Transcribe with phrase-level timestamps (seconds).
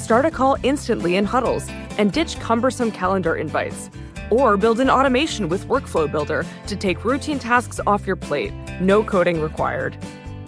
[0.00, 1.68] Start a call instantly in huddles
[1.98, 3.90] and ditch cumbersome calendar invites.
[4.30, 8.52] Or build an automation with Workflow Builder to take routine tasks off your plate.
[8.80, 9.98] No coding required.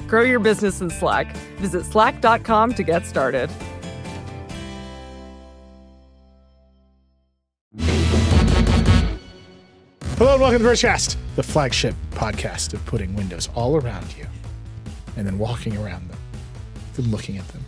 [0.08, 1.36] Grow your business in Slack.
[1.58, 3.50] Visit slack.com to get started.
[10.16, 14.26] Hello and welcome to Vergecast, the flagship podcast of putting windows all around you
[15.18, 16.18] and then walking around them,
[16.94, 17.62] then looking at them,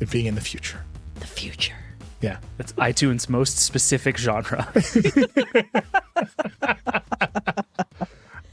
[0.00, 0.84] and being in the future.
[1.16, 1.74] The future.
[2.20, 2.38] Yeah.
[2.56, 4.72] That's iTunes' most specific genre.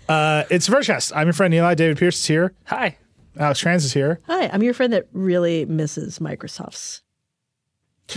[0.10, 1.14] Uh, it's Vergecast.
[1.16, 1.76] I'm your friend Nilay.
[1.76, 2.54] David Pierce is here.
[2.66, 2.98] Hi.
[3.40, 4.20] Alex Cranz is here.
[4.28, 7.02] Hi, I'm your friend that really misses Microsoft's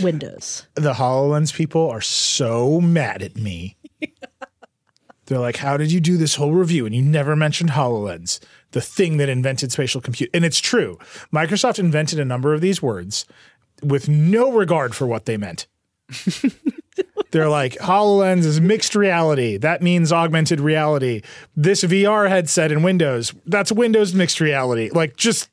[0.01, 0.67] Windows.
[0.75, 3.77] The HoloLens people are so mad at me.
[5.25, 8.39] They're like, How did you do this whole review and you never mentioned HoloLens,
[8.71, 10.29] the thing that invented spatial compute?
[10.33, 10.97] And it's true.
[11.33, 13.25] Microsoft invented a number of these words
[13.83, 15.67] with no regard for what they meant.
[17.31, 19.57] They're like, HoloLens is mixed reality.
[19.57, 21.21] That means augmented reality.
[21.55, 24.89] This VR headset in Windows, that's Windows mixed reality.
[24.91, 25.49] Like just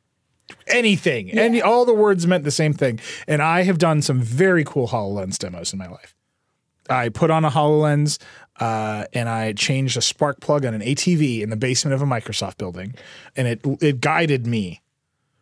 [0.69, 1.31] anything.
[1.33, 3.01] Any all the words meant the same thing.
[3.27, 6.15] And I have done some very cool HoloLens demos in my life.
[6.89, 8.19] I put on a HoloLens
[8.61, 12.07] uh, and I changed a spark plug on an ATV in the basement of a
[12.07, 12.95] Microsoft building,
[13.37, 14.81] and it it guided me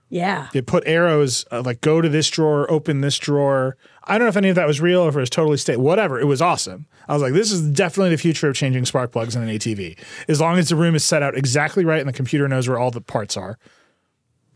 [0.09, 0.49] Yeah.
[0.55, 3.77] it put arrows uh, like go to this drawer, open this drawer.
[4.05, 5.79] I don't know if any of that was real or if it was totally state.
[5.79, 6.87] Whatever, it was awesome.
[7.09, 9.99] I was like, this is definitely the future of changing spark plugs in an ATV.
[10.29, 12.79] As long as the room is set out exactly right and the computer knows where
[12.79, 13.59] all the parts are,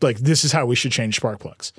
[0.01, 1.71] like this is how we should change spark plugs.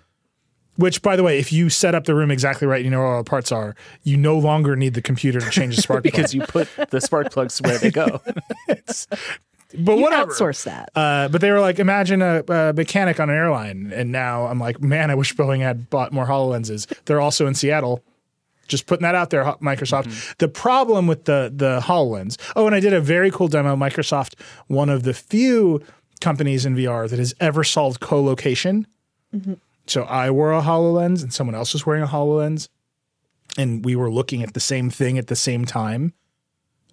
[0.79, 3.09] Which, by the way, if you set up the room exactly right, you know where
[3.09, 3.75] all the parts are.
[4.05, 6.13] You no longer need the computer to change the spark plug.
[6.15, 8.21] Because you put the spark plugs where they go.
[8.69, 9.19] but
[9.75, 10.33] You whatever.
[10.33, 10.91] outsource that.
[10.95, 13.93] Uh, but they were like, imagine a, a mechanic on an airline.
[13.95, 16.87] And now I'm like, man, I wish Boeing had bought more HoloLenses.
[17.07, 18.03] They're also in Seattle.
[18.69, 20.37] Just putting that out there, Microsoft.
[20.37, 22.37] The problem with the the HoloLens.
[22.55, 23.75] Oh, and I did a very cool demo.
[23.77, 24.35] Microsoft,
[24.67, 25.83] one of the few
[26.21, 28.87] companies in VR that has ever solved co-location.
[29.91, 32.69] So I wore a HoloLens and someone else was wearing a HoloLens.
[33.57, 36.13] And we were looking at the same thing at the same time.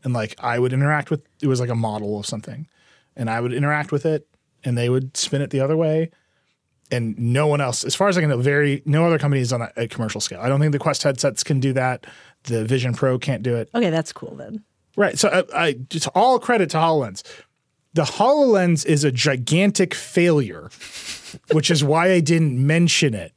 [0.03, 2.67] And like I would interact with it was like a model of something.
[3.15, 4.27] And I would interact with it
[4.63, 6.11] and they would spin it the other way.
[6.91, 9.51] And no one else, as far as I can know, very no other company is
[9.51, 10.39] on a, a commercial scale.
[10.39, 12.05] I don't think the Quest headsets can do that.
[12.43, 13.69] The Vision Pro can't do it.
[13.73, 14.63] Okay, that's cool then.
[14.95, 15.17] Right.
[15.17, 17.23] So uh, I, I just all credit to HoloLens.
[17.95, 20.69] The HoloLens is a gigantic failure,
[21.51, 23.31] which is why I didn't mention it.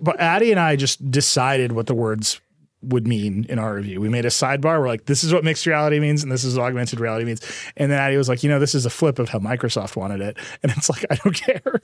[0.00, 2.40] but Addie and I just decided what the words
[2.82, 4.00] would mean in our review.
[4.00, 4.80] We made a sidebar.
[4.80, 7.40] We're like, this is what mixed reality means, and this is what augmented reality means.
[7.76, 10.20] And then Addy was like, you know, this is a flip of how Microsoft wanted
[10.20, 10.36] it.
[10.62, 11.80] And it's like, I don't care.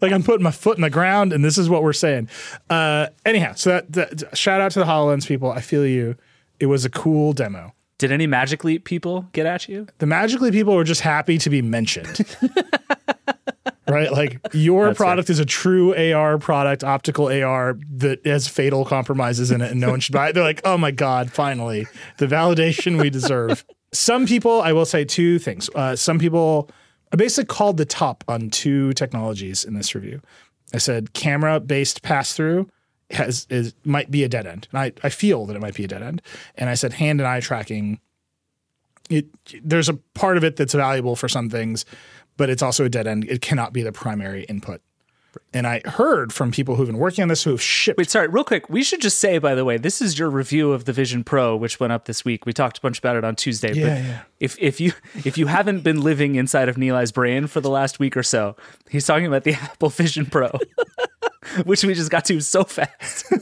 [0.00, 2.28] like I'm putting my foot in the ground, and this is what we're saying.
[2.68, 5.50] Uh, anyhow, so that, that shout out to the Hololens people.
[5.50, 6.16] I feel you.
[6.58, 7.72] It was a cool demo.
[7.96, 9.86] Did any Magic Leap people get at you?
[9.98, 12.24] The Magic Leap people were just happy to be mentioned.
[13.90, 14.12] right?
[14.12, 19.60] Like your product is a true AR product, optical AR that has fatal compromises in
[19.60, 20.32] it and no one should buy it.
[20.34, 21.86] They're like, oh my God, finally,
[22.18, 23.64] the validation we deserve.
[23.92, 25.68] Some people, I will say two things.
[25.74, 26.70] Uh, some people,
[27.12, 30.20] I basically called the top on two technologies in this review.
[30.72, 32.68] I said camera based pass through
[33.10, 34.68] has is might be a dead end.
[34.70, 36.22] And I, I feel that it might be a dead end.
[36.54, 38.00] And I said hand and eye tracking
[39.10, 39.26] it
[39.62, 41.84] there's a part of it that's valuable for some things,
[42.36, 43.24] but it's also a dead end.
[43.24, 44.80] It cannot be the primary input.
[45.52, 47.98] And I heard from people who've been working on this who have shipped.
[47.98, 48.68] Wait, sorry, real quick.
[48.68, 51.56] We should just say, by the way, this is your review of the Vision Pro,
[51.56, 52.46] which went up this week.
[52.46, 53.72] We talked a bunch about it on Tuesday.
[53.72, 54.20] Yeah, but yeah.
[54.40, 54.92] if if you
[55.24, 58.56] if you haven't been living inside of Nilay's brain for the last week or so,
[58.88, 60.50] he's talking about the Apple Vision Pro,
[61.64, 63.32] which we just got to so fast.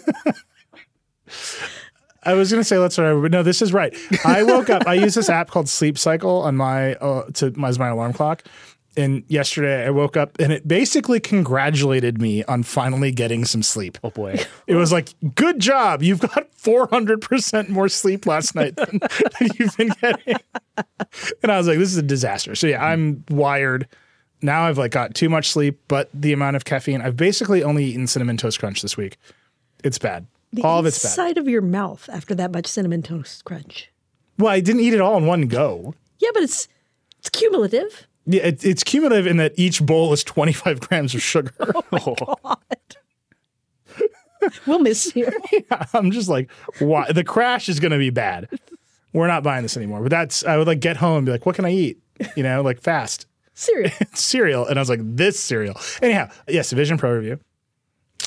[2.23, 3.97] I was going to say let's start but no, this is right.
[4.25, 4.87] I woke up.
[4.87, 8.45] I use this app called Sleep Cycle on my uh, to as my alarm clock.
[8.99, 13.97] And yesterday I woke up and it basically congratulated me on finally getting some sleep.
[14.03, 14.45] Oh boy.
[14.67, 16.03] It was like, good job.
[16.03, 18.99] You've got 400% more sleep last night than,
[19.39, 20.37] than you've been getting.
[21.45, 22.57] And I was like, this is a disaster.
[22.57, 23.87] So yeah, I'm wired.
[24.43, 27.85] Now I've like got too much sleep, but the amount of caffeine, I've basically only
[27.85, 29.17] eaten cinnamon toast crunch this week.
[29.85, 30.27] It's bad.
[30.53, 31.11] The all of it's bad.
[31.11, 33.93] inside of your mouth after that much cinnamon toast crunch.
[34.39, 35.95] Well, I didn't eat it all in one go.
[36.19, 36.67] Yeah, but it's
[37.21, 38.08] it's cumulative.
[38.31, 41.53] Yeah, it, it's cumulative in that each bowl is 25 grams of sugar.
[41.93, 42.37] Oh
[44.67, 45.29] We'll miss you.
[45.95, 47.11] I'm just like, why?
[47.11, 48.49] The crash is going to be bad.
[49.13, 50.03] We're not buying this anymore.
[50.03, 51.99] But that's, I would like get home and be like, what can I eat?
[52.37, 53.95] You know, like fast Serious.
[54.15, 54.67] cereal.
[54.67, 55.75] And I was like, this cereal.
[56.03, 57.41] Anyhow, yes, Vision Pro review.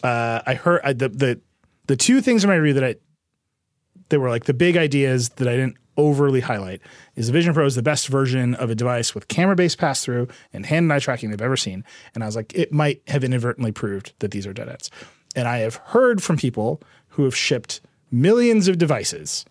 [0.03, 1.42] Uh, I heard I, the, the,
[1.88, 2.95] the two things in my review that I,
[4.09, 6.81] that were like the big ideas that I didn't overly highlight
[7.15, 10.03] is the Vision Pro is the best version of a device with camera based pass
[10.03, 11.83] through and hand and eye tracking they've ever seen.
[12.13, 14.89] And I was like, it might have inadvertently proved that these are dead ends.
[15.36, 17.81] And I have heard from people who have shipped
[18.12, 19.45] millions of devices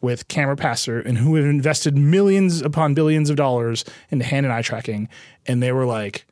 [0.00, 4.46] with camera pass through and who have invested millions upon billions of dollars into hand
[4.46, 5.08] and eye tracking.
[5.46, 6.26] And they were like,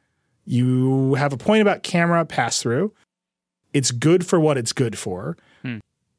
[0.45, 2.95] you have a point about camera pass through.
[3.75, 5.37] It's good for what it's good for.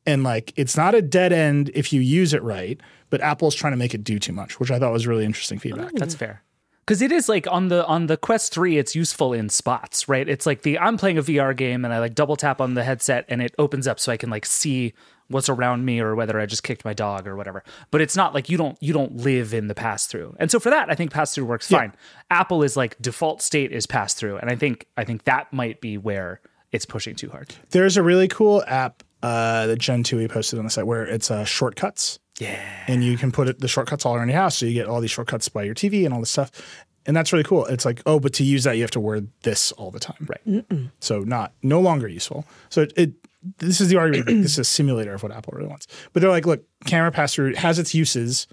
[0.05, 2.79] And like, it's not a dead end if you use it right,
[3.09, 5.59] but Apple's trying to make it do too much, which I thought was really interesting
[5.59, 5.93] feedback.
[5.93, 6.43] That's fair.
[6.85, 10.27] Because it is like on the on the Quest 3, it's useful in spots, right?
[10.27, 12.83] It's like the I'm playing a VR game and I like double tap on the
[12.83, 14.93] headset and it opens up so I can like see
[15.27, 17.63] what's around me or whether I just kicked my dog or whatever.
[17.91, 20.35] But it's not like you don't you don't live in the pass through.
[20.39, 21.93] And so for that, I think pass through works fine.
[22.31, 25.81] Apple is like default state is pass through, and I think I think that might
[25.81, 26.41] be where
[26.71, 27.53] it's pushing too hard.
[27.69, 31.31] There's a really cool app uh, that Gen we posted on the site where it's
[31.31, 32.19] uh, shortcuts.
[32.39, 32.57] Yeah.
[32.87, 34.57] and you can put it, the shortcuts all around your house.
[34.57, 36.85] So you get all these shortcuts by your TV and all this stuff.
[37.05, 37.65] And that's really cool.
[37.65, 40.25] It's like, oh, but to use that, you have to wear this all the time.
[40.25, 40.63] Right.
[41.01, 42.45] So not, no longer useful.
[42.69, 43.11] So it, it
[43.57, 44.27] this is the argument.
[44.41, 45.87] this is a simulator of what Apple really wants.
[46.13, 48.47] But they're like, look, camera pass through has its uses,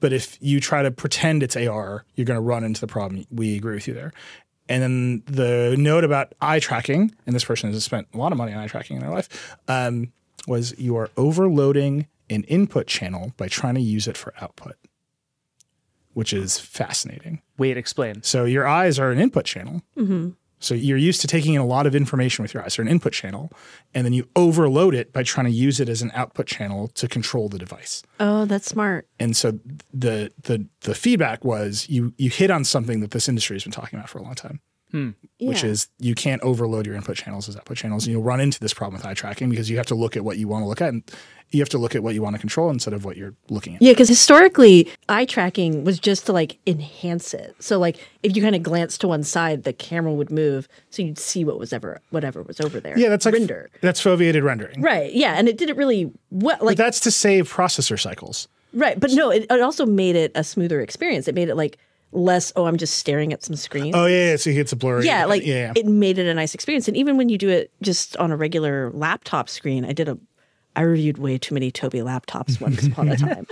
[0.00, 3.26] but if you try to pretend it's AR, you're going to run into the problem.
[3.30, 4.12] We agree with you there.
[4.70, 8.38] And then the note about eye tracking, and this person has spent a lot of
[8.38, 10.12] money on eye tracking in their life, um,
[10.46, 14.76] was you are overloading an input channel by trying to use it for output,
[16.14, 17.42] which is fascinating.
[17.58, 18.22] Wait, explain.
[18.22, 19.82] So your eyes are an input channel.
[20.60, 22.76] So you're used to taking in a lot of information with your eyes.
[22.76, 23.50] They're an input channel,
[23.94, 27.08] and then you overload it by trying to use it as an output channel to
[27.08, 28.02] control the device.
[28.20, 29.08] Oh, that's smart.
[29.18, 29.58] And so
[29.92, 33.72] the the the feedback was you you hit on something that this industry has been
[33.72, 34.60] talking about for a long time,
[34.92, 35.10] Hmm.
[35.40, 35.70] which Yeah.
[35.70, 38.74] is you can't overload your input channels as output channels, and you'll run into this
[38.74, 40.80] problem with eye tracking because you have to look at what you want to look
[40.80, 41.02] at, and
[41.50, 43.74] you have to look at what you want to control instead of what you're looking
[43.76, 43.82] at.
[43.82, 47.54] Yeah, because historically, eye tracking was just to like enhance it.
[47.60, 51.02] So like if you kind of glance to one side, the camera would move, so
[51.02, 52.98] you'd see what was ever whatever was over there.
[52.98, 53.70] Yeah, that's like render.
[53.82, 54.80] That's foveated rendering.
[54.82, 55.12] Right.
[55.12, 56.58] Yeah, and it did it really well.
[56.60, 58.48] Like But that's to save processor cycles.
[58.72, 61.26] right, but no, it, it also made it a smoother experience.
[61.28, 61.78] It made it like
[62.12, 62.52] less.
[62.56, 63.94] Oh, I'm just staring at some screen.
[63.94, 65.06] Oh yeah, yeah so it's a blurry.
[65.06, 65.72] yeah, like yeah, yeah.
[65.76, 66.88] it made it a nice experience.
[66.88, 70.18] And even when you do it just on a regular laptop screen, I did a,
[70.76, 73.46] I reviewed way too many Tobii laptops once upon a time.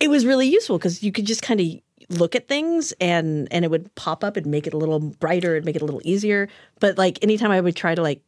[0.00, 1.66] It was really useful because you could just kind of
[2.10, 5.56] look at things and and it would pop up and make it a little brighter
[5.56, 6.48] and make it a little easier.
[6.80, 8.22] But like anytime I would try to like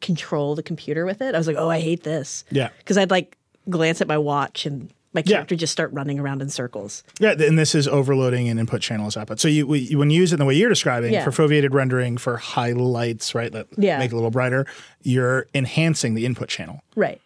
[0.00, 2.44] control the computer with it, I was like, oh, I hate this.
[2.50, 2.70] Yeah.
[2.78, 3.38] because I'd like
[3.70, 5.36] glance at my watch and my Yeah.
[5.36, 7.02] character just start running around in circles.
[7.20, 9.40] Yeah, and this is overloading an input channel as output.
[9.40, 11.24] So you we, when you use it in the way you're describing Yeah.
[11.24, 13.52] for foveated rendering for highlights, right?
[13.52, 13.98] That Yeah.
[13.98, 14.66] make it a little brighter.
[15.02, 16.82] You're enhancing the input channel.
[16.96, 17.20] Right.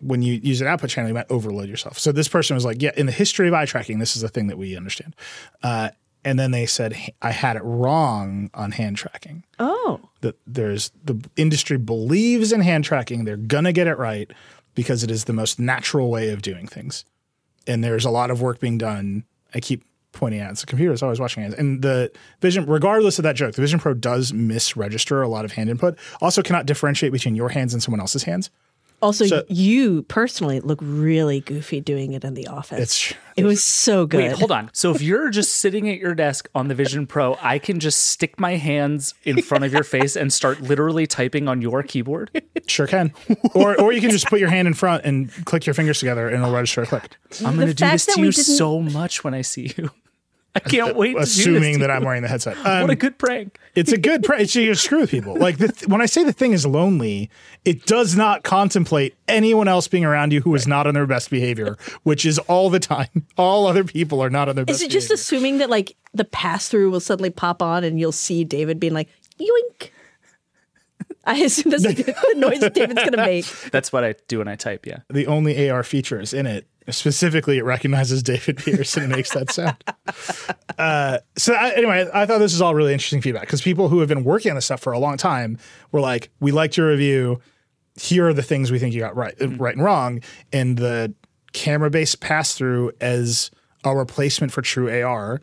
[0.00, 1.98] When you use an output channel, you might overload yourself.
[1.98, 4.28] So this person was like, "Yeah, in the history of eye tracking, this is a
[4.28, 5.14] thing that we understand."
[5.62, 5.90] Uh,
[6.24, 10.00] and then they said, "I had it wrong on hand tracking." Oh.
[10.20, 13.24] that there's the industry believes in hand tracking.
[13.24, 14.28] They're gonna get it right
[14.74, 17.04] because it is the most natural way of doing things.
[17.68, 19.24] And there's a lot of work being done.
[19.54, 22.10] I keep pointing out it's the computer is always watching hands And the
[22.40, 25.96] Vision, regardless of that joke, the Vision Pro does misregister a lot of hand input.
[26.20, 28.50] Also cannot differentiate between your hands and someone else's hands.
[29.00, 32.80] Also, So- you personally look really goofy doing it in the office.
[32.80, 34.18] It's it was so good.
[34.18, 34.70] Wait, hold on.
[34.72, 38.00] So if you're just sitting at your desk on the Vision Pro, I can just
[38.08, 42.30] stick my hands in front of your face and start literally typing on your keyboard?
[42.66, 43.12] sure can.
[43.54, 46.26] or or you can just put your hand in front and click your fingers together
[46.28, 47.16] and it'll register a click.
[47.44, 49.90] I'm going to do this to you so much when I see you.
[50.66, 51.90] I can't wait to do this Assuming that.
[51.90, 52.56] I'm wearing the headset.
[52.58, 53.58] What Um, a good prank.
[53.74, 54.54] It's a good price.
[54.54, 55.36] You screw with people.
[55.36, 57.30] Like the th- when I say the thing is lonely,
[57.64, 61.30] it does not contemplate anyone else being around you who is not on their best
[61.30, 63.08] behavior, which is all the time.
[63.36, 64.80] All other people are not on their best.
[64.80, 64.86] Behavior.
[64.88, 65.14] Is it just behavior.
[65.22, 68.94] assuming that like the pass through will suddenly pop on and you'll see David being
[68.94, 69.08] like
[69.40, 69.90] yoink?
[71.24, 73.44] I assume that's the noise David's gonna make.
[73.70, 75.00] That's what I do when I type, yeah.
[75.10, 76.66] the only AR feature is in it?
[76.90, 79.76] Specifically, it recognizes David Pierce and makes that sound.
[80.78, 83.98] Uh, so I, anyway, I thought this is all really interesting feedback because people who
[83.98, 85.58] have been working on this stuff for a long time
[85.90, 87.40] were like, "We liked your review.
[88.00, 91.12] Here are the things we think you got right, right and wrong." And the
[91.52, 93.50] camera-based pass-through as
[93.82, 95.40] a replacement for true AR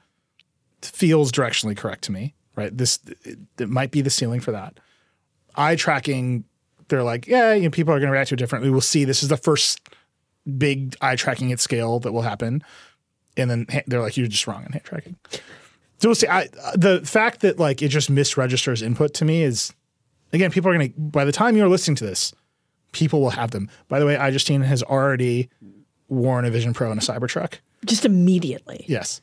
[0.81, 2.33] feels directionally correct to me.
[2.55, 4.79] Right, this it, it might be the ceiling for that.
[5.55, 6.45] Eye tracking,
[6.87, 8.69] they're like, yeah, you know, people are going to react to it differently.
[8.69, 9.03] We'll see.
[9.03, 9.81] This is the first
[10.57, 12.63] big eye tracking at scale that will happen.
[13.37, 15.17] And then ha- they're like, you're just wrong on hand tracking.
[15.99, 16.27] So we'll see.
[16.27, 19.73] I, the fact that like it just misregisters input to me is,
[20.33, 22.33] again, people are going to, by the time you're listening to this,
[22.91, 23.69] people will have them.
[23.87, 25.49] By the way, iJustine has already
[26.07, 27.55] worn a Vision Pro and a Cybertruck.
[27.85, 28.85] Just immediately.
[28.87, 29.21] Yes.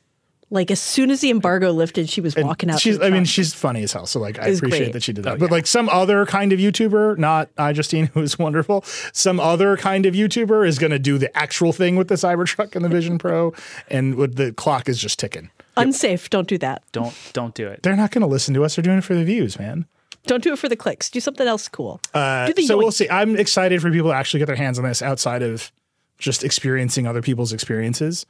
[0.53, 2.79] Like as soon as the embargo lifted, she was walking out.
[2.79, 4.05] She's, I mean, she's funny as hell.
[4.05, 4.89] So like, I appreciate great.
[4.91, 5.39] Oh, that she did that.
[5.39, 8.83] but like some other kind of YouTuber, not iJustine, who is wonderful.
[9.15, 12.77] Some other kind of YouTuber is going to do the actual thing with the Cybertruck
[12.77, 13.55] and the Vision Pro,
[13.89, 15.49] and with the clock is just ticking.
[15.79, 16.29] unsafe.
[16.29, 16.83] Don't do that.
[16.93, 17.83] Don't don't do it.
[17.83, 18.77] They're not going to listen to us.
[18.77, 19.87] They're doing it for the views, man.
[20.27, 21.09] Don't do it for the clicks.
[21.09, 21.99] Do something else cool.
[22.13, 23.09] do the so we'll see.
[23.09, 25.73] I'm excited for people to actually get their hands on this outside of
[26.19, 28.27] just experiencing other people's experiences.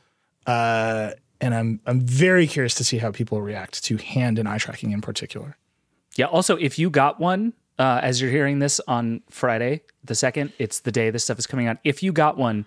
[0.46, 1.10] Uh,
[1.42, 4.92] and I'm I'm very curious to see how people react to hand and eye tracking
[4.92, 5.56] in particular.
[6.16, 6.26] Yeah.
[6.26, 10.80] Also, if you got one, uh, as you're hearing this on Friday, the second, it's
[10.80, 11.76] the day this stuff is coming out.
[11.84, 12.66] If you got one,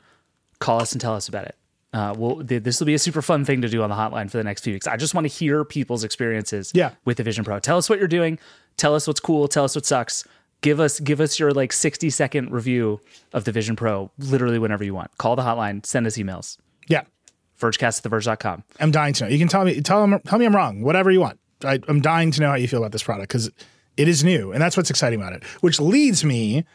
[0.60, 1.56] call us and tell us about it.
[1.94, 4.30] Uh, well, th- this will be a super fun thing to do on the hotline
[4.30, 4.86] for the next few weeks.
[4.88, 6.92] I just want to hear people's experiences Yeah.
[7.06, 7.58] with the Vision Pro.
[7.60, 8.38] Tell us what you're doing.
[8.78, 9.48] Tell us what's cool.
[9.48, 10.28] Tell us what sucks.
[10.62, 13.00] Give us give us your like 60 second review
[13.32, 15.16] of the Vision Pro, literally whenever you want.
[15.18, 15.86] Call the hotline.
[15.86, 16.58] Send us emails.
[16.88, 17.04] Yeah,
[17.60, 18.64] Vergecast at theverge.com.
[18.80, 19.30] I'm dying to know.
[19.30, 20.82] You can tell me tell them tell me I'm wrong.
[20.82, 21.40] Whatever you want.
[21.64, 23.50] I, I'm dying to know how you feel about this product because
[23.98, 25.44] it is new, and that's what's exciting about it.
[25.62, 26.66] Which leads me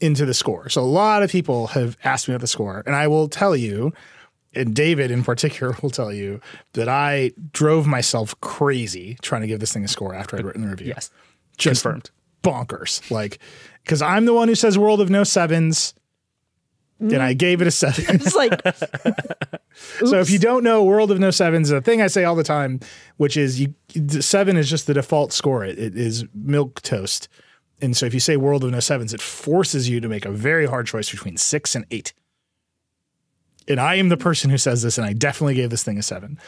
[0.00, 0.68] into the score.
[0.68, 3.56] So a lot of people have asked me about the score, and I will tell
[3.56, 3.92] you,
[4.54, 6.40] and David in particular will tell you
[6.74, 10.62] that I drove myself crazy trying to give this thing a score after I'd written
[10.62, 10.86] the review.
[10.88, 11.10] Yes.
[11.58, 12.10] just Confirmed.
[12.42, 13.10] bonkers.
[13.10, 13.40] Like,
[13.84, 15.92] because I'm the one who says World of No Sevens.
[17.00, 17.38] And I mm-hmm.
[17.38, 18.04] gave it a seven.
[18.16, 18.60] It's like
[20.04, 22.34] So if you don't know, World of No Sevens is a thing I say all
[22.34, 22.80] the time,
[23.16, 23.74] which is you
[24.20, 25.64] seven is just the default score.
[25.64, 27.28] It, it is milk toast.
[27.80, 30.30] And so if you say World of No Sevens, it forces you to make a
[30.30, 32.12] very hard choice between six and eight.
[33.66, 36.02] And I am the person who says this, and I definitely gave this thing a
[36.02, 36.38] seven.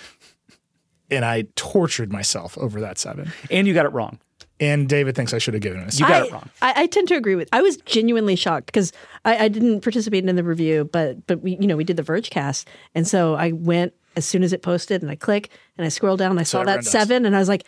[1.11, 3.33] And I tortured myself over that seven.
[3.51, 4.19] And you got it wrong.
[4.63, 6.51] And David thinks I should have given it You got I, it wrong.
[6.63, 7.49] I, I tend to agree with.
[7.53, 8.93] I was genuinely shocked because
[9.25, 12.03] I, I didn't participate in the review, but but we you know we did the
[12.03, 12.65] Vergecast,
[12.95, 16.17] and so I went as soon as it posted, and I click and I scroll
[16.17, 16.93] down, and I saw everyone that does.
[16.93, 17.65] seven, and I was like,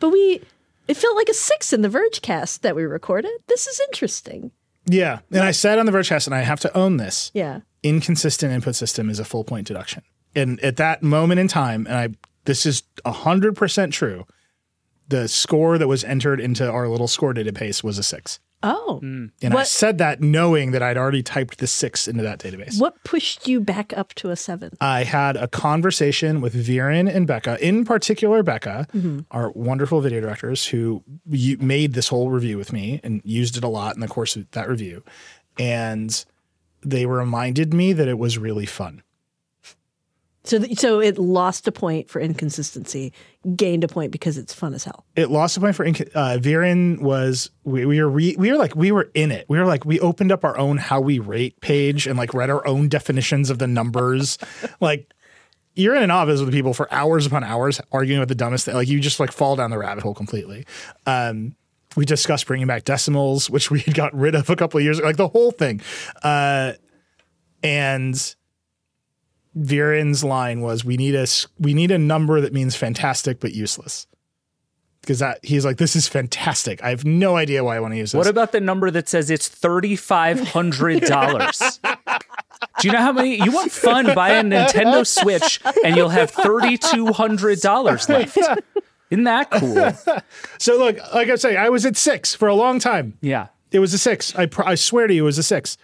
[0.00, 0.42] but we.
[0.86, 3.32] It felt like a six in the Vergecast that we recorded.
[3.46, 4.50] This is interesting.
[4.86, 5.20] Yeah.
[5.30, 7.30] And I said on the Vergecast, and I have to own this.
[7.32, 7.60] Yeah.
[7.82, 10.02] inconsistent input system is a full point deduction.
[10.36, 12.08] And at that moment in time, and I
[12.44, 14.26] this is hundred percent true,
[15.08, 18.40] the score that was entered into our little score database was a six.
[18.66, 18.98] Oh,
[19.42, 22.80] And I said that knowing that I'd already typed the six into that database.
[22.80, 24.70] what pushed you back up to a seven?
[24.80, 29.20] I had a conversation with Vjeran and Becca, in particular Becca, mm-hmm.
[29.30, 33.68] our wonderful video directors who made this whole review with me and used it a
[33.68, 35.04] lot in the course of that review.
[35.58, 36.24] And
[36.82, 39.02] they reminded me that it was really fun.
[40.44, 43.12] So, th- so it lost a point for inconsistency,
[43.56, 45.06] gained a point because it's fun as hell.
[45.16, 48.58] It lost a point for inc- uh, Vjeran was we, we were re- we were
[48.58, 49.46] like we were in it.
[49.48, 52.50] We were like we opened up our own how we rate page and like read
[52.50, 54.38] our own definitions of the numbers.
[54.80, 55.12] like
[55.74, 58.74] you're in an office with people for hours upon hours arguing about the dumbest thing.
[58.74, 60.66] Like you just like fall down the rabbit hole completely.
[61.06, 61.56] Um,
[61.96, 64.98] we discussed bringing back decimals, which we had got rid of a couple of years
[64.98, 65.80] ago, like the whole thing.
[66.22, 66.72] Uh,
[67.62, 68.34] and
[69.58, 71.26] Vjeran's line was, "We need a
[71.58, 74.06] we need a number that means fantastic but useless."
[75.00, 76.82] Because that he's like, "This is fantastic.
[76.82, 79.08] I have no idea why I want to use this." What about the number that
[79.08, 81.80] says it's thirty five hundred dollars?
[82.80, 84.14] Do you know how many you want fun?
[84.14, 88.38] Buy a Nintendo Switch and you'll have thirty two hundred dollars left.
[89.10, 89.92] Isn't that cool?
[90.58, 93.16] so look, like I say, I was at six for a long time.
[93.20, 93.48] Yeah.
[93.70, 94.34] It was a six.
[94.34, 95.76] I pr- I swear to you, it was a six.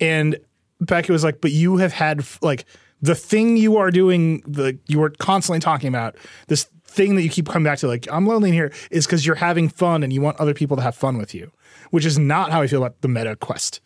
[0.00, 0.38] And
[0.80, 2.64] Becky was like, "But you have had like
[3.02, 6.16] the thing you are doing, the you are constantly talking about
[6.48, 7.88] this thing that you keep coming back to.
[7.88, 10.76] Like I'm lonely in here is because you're having fun and you want other people
[10.76, 11.50] to have fun with you,
[11.90, 13.80] which is not how I feel about the meta quest.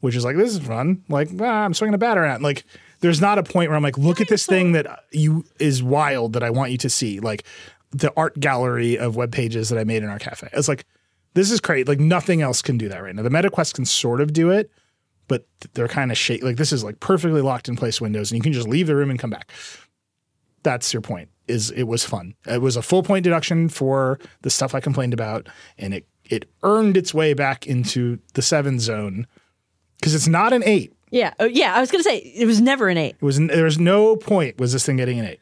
[0.00, 1.02] Which is like this is fun.
[1.08, 2.42] Like ah, I'm swinging a bat around.
[2.42, 2.64] Like
[3.00, 6.34] there's not a point where I'm like, look at this thing that you is wild
[6.34, 7.18] that I want you to see.
[7.20, 7.44] Like
[7.90, 10.48] the art gallery of web pages that I made in our cafe.
[10.52, 10.84] It's like
[11.34, 11.88] this is great.
[11.88, 13.22] Like nothing else can do that right now.
[13.22, 14.70] The meta quest can sort of do it,
[15.28, 16.42] but they're kind of shake.
[16.42, 18.96] Like this is like perfectly locked in place windows, and you can just leave the
[18.96, 19.52] room and come back.
[20.62, 21.28] That's your point.
[21.46, 22.34] Is it was fun.
[22.46, 26.48] It was a full point deduction for the stuff I complained about, and it it
[26.62, 29.26] earned its way back into the seven zone
[29.98, 30.92] because it's not an eight.
[31.10, 31.34] Yeah.
[31.38, 31.74] Oh, yeah.
[31.74, 33.16] I was going to say it was never an eight.
[33.20, 35.40] It was there was no point was this thing getting an eight.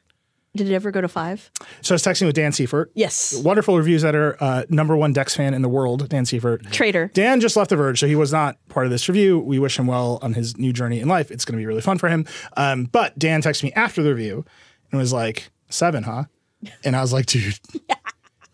[0.57, 1.51] Did it ever go to five?
[1.81, 2.93] So I was texting with Dan Seifert.
[2.95, 3.35] Yes.
[3.43, 6.71] Wonderful reviews editor, uh, number one DeX fan in the world, Dan Seifert.
[6.71, 7.11] Traitor.
[7.13, 9.41] Dan just left The Verge, so he was not part of this review.
[9.41, 11.31] We wish him well on his new journey in life.
[11.33, 12.25] It's going to be really fun for him.
[12.57, 14.45] Um, but Dan texted me after the review
[14.93, 16.25] and was like, seven, huh?
[16.85, 17.59] And I was like, dude.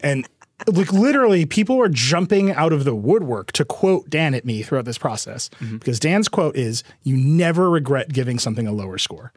[0.00, 0.26] and
[0.66, 4.84] like literally, people were jumping out of the woodwork to quote Dan at me throughout
[4.84, 9.32] this process because Dan's quote is, "You never regret giving something a lower score."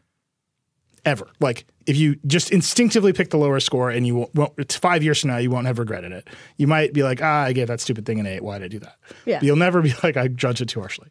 [1.04, 1.28] Ever.
[1.40, 5.20] Like if you just instinctively pick the lower score and you won't, it's five years
[5.20, 6.28] from now, you won't have regretted it.
[6.56, 8.42] You might be like, ah, I gave that stupid thing an eight.
[8.42, 8.96] Why did I do that?
[9.26, 9.38] Yeah.
[9.38, 11.08] But you'll never be like, I judged it too harshly.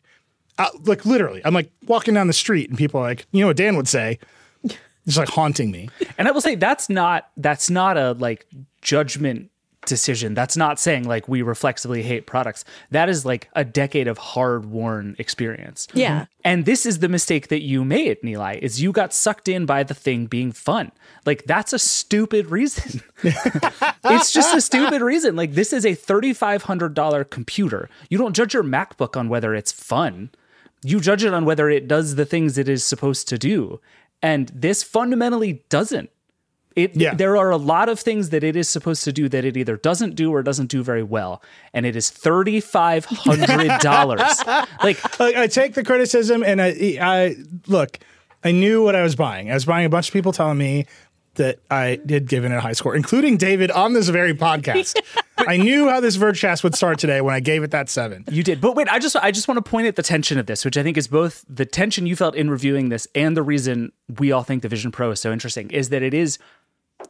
[0.58, 3.48] Uh, like literally, I'm like walking down the street and people are like, you know
[3.48, 4.20] what Dan would say?
[5.06, 5.90] It's like haunting me.
[6.18, 8.48] And I will say that's not that's not a like
[8.82, 9.52] judgment
[9.86, 10.34] decision.
[10.34, 12.66] That's not saying like we reflexively hate products.
[12.92, 15.88] That is like a decade of hard-worn experience.
[15.94, 16.14] Yeah.
[16.14, 16.24] Mm-hmm.
[16.46, 19.84] And this is the mistake that you made, Nilay, is you got sucked in by
[19.84, 20.92] the thing being fun.
[21.26, 23.02] Like that's a stupid reason.
[23.24, 25.36] it's just a stupid reason.
[25.36, 27.90] Like this is a $3500 computer.
[28.10, 30.32] You don't judge your MacBook on whether it's fun.
[30.84, 33.80] You judge it on whether it does the things it is supposed to do.
[34.22, 36.10] And this fundamentally doesn't.
[36.76, 37.14] It, Yeah.
[37.14, 39.78] There are a lot of things that it is supposed to do that it either
[39.78, 41.42] doesn't do or doesn't do very well.
[41.74, 44.68] And it is $3,500.
[44.84, 47.36] like, Like, I take the criticism and I, I
[47.68, 48.00] look,
[48.44, 49.50] I knew what I was buying.
[49.52, 50.86] I was buying a bunch of people telling me
[51.36, 54.96] that I had given it a high score, including David on this very podcast.
[55.38, 58.24] I knew how this Vergecast would start today when I gave it that seven.
[58.30, 58.62] You did.
[58.62, 60.78] But wait, I just I just want to point at the tension of this, which
[60.78, 64.32] I think is both the tension you felt in reviewing this and the reason we
[64.32, 66.38] all think the Vision Pro is so interesting is that it is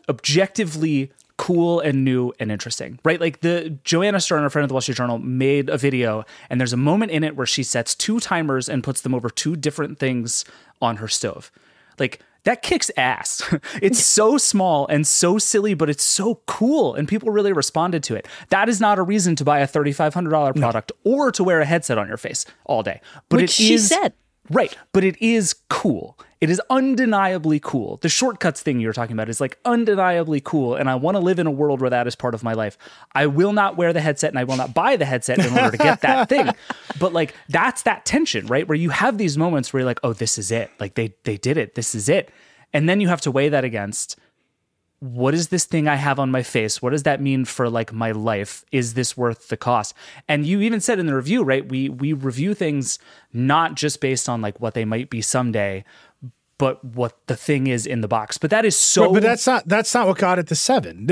[0.10, 2.99] objectively cool and new and interesting.
[3.03, 3.19] Right?
[3.19, 6.60] Like the Joanna Stern, a friend of the Wall Street Journal, made a video and
[6.60, 9.56] there's a moment in it where she sets two timers and puts them over two
[9.56, 10.45] different things
[10.82, 11.51] on her stove.
[11.99, 13.41] Like that kicks ass.
[13.82, 18.15] it's so small and so silly, but it's so cool, and people really responded to
[18.15, 18.27] it.
[18.49, 21.62] That is not a reason to buy a thirty-five hundred dollar product or to wear
[21.62, 22.99] a headset on your face all day.
[23.29, 24.13] But Which it she is- said.
[24.51, 24.75] right.
[24.91, 26.17] But it is cool.
[26.43, 27.99] It is undeniably cool.
[28.01, 31.19] The shortcuts thing you were talking about is like undeniably cool, and I want to
[31.19, 32.77] live in a world where that is part of my life.
[33.15, 35.71] I will not wear the headset, and I will not buy the headset in order
[35.71, 36.49] to get that thing.
[36.99, 38.67] But like that's that tension, right?
[38.67, 40.69] Where you have these moments where you're like, "Oh, this is it.
[40.82, 41.75] Like they they did it.
[41.75, 42.29] This is it."
[42.73, 44.19] And then you have to weigh that against
[45.04, 46.82] what is this thing I have on my face?
[46.82, 48.63] What does that mean for like my life?
[48.72, 49.94] Is this worth the cost?
[50.30, 51.68] And you even said in the review, right?
[51.68, 53.00] We we review things
[53.34, 55.84] not just based on like what they might be someday,
[56.58, 58.38] but what the thing is in the box.
[58.38, 59.08] But that is so.
[59.08, 61.08] But, but that's not that's not what got it to seven.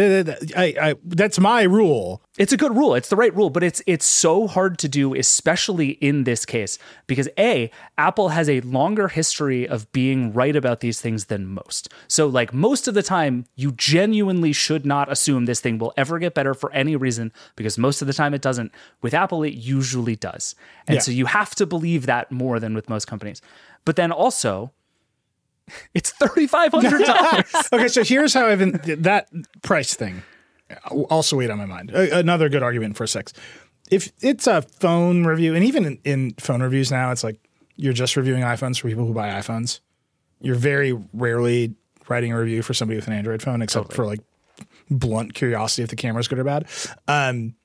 [0.56, 2.22] I, I, that's my rule.
[2.38, 2.96] It's a good rule.
[2.96, 6.78] It's the right rule, but it's it's so hard to do, especially in this case,
[7.08, 11.90] because a Apple has a longer history of being right about these things than most.
[12.08, 16.20] So, like most of the time, you genuinely should not assume this thing will ever
[16.20, 18.72] get better for any reason, because most of the time it doesn't.
[19.02, 20.56] With Apple, it usually does,
[20.88, 21.02] and Yeah.
[21.02, 23.42] so you have to believe that more than with most companies.
[23.84, 24.72] But then also,
[25.94, 27.46] it's thirty five hundred dollars.
[27.74, 29.30] Okay, so here's how I've been that
[29.62, 30.24] price thing.
[31.10, 31.92] Also, weighed on my mind.
[31.92, 33.34] Another good argument for six.
[33.90, 37.40] If it's a phone review, and even in, in phone reviews now, it's like
[37.76, 39.80] you're just reviewing iPhones for people who buy iPhones.
[40.40, 41.76] You're very rarely
[42.08, 44.20] writing a review for somebody with an Android phone, except for like
[44.90, 46.68] blunt curiosity if the camera's good or bad.
[47.08, 47.56] Um,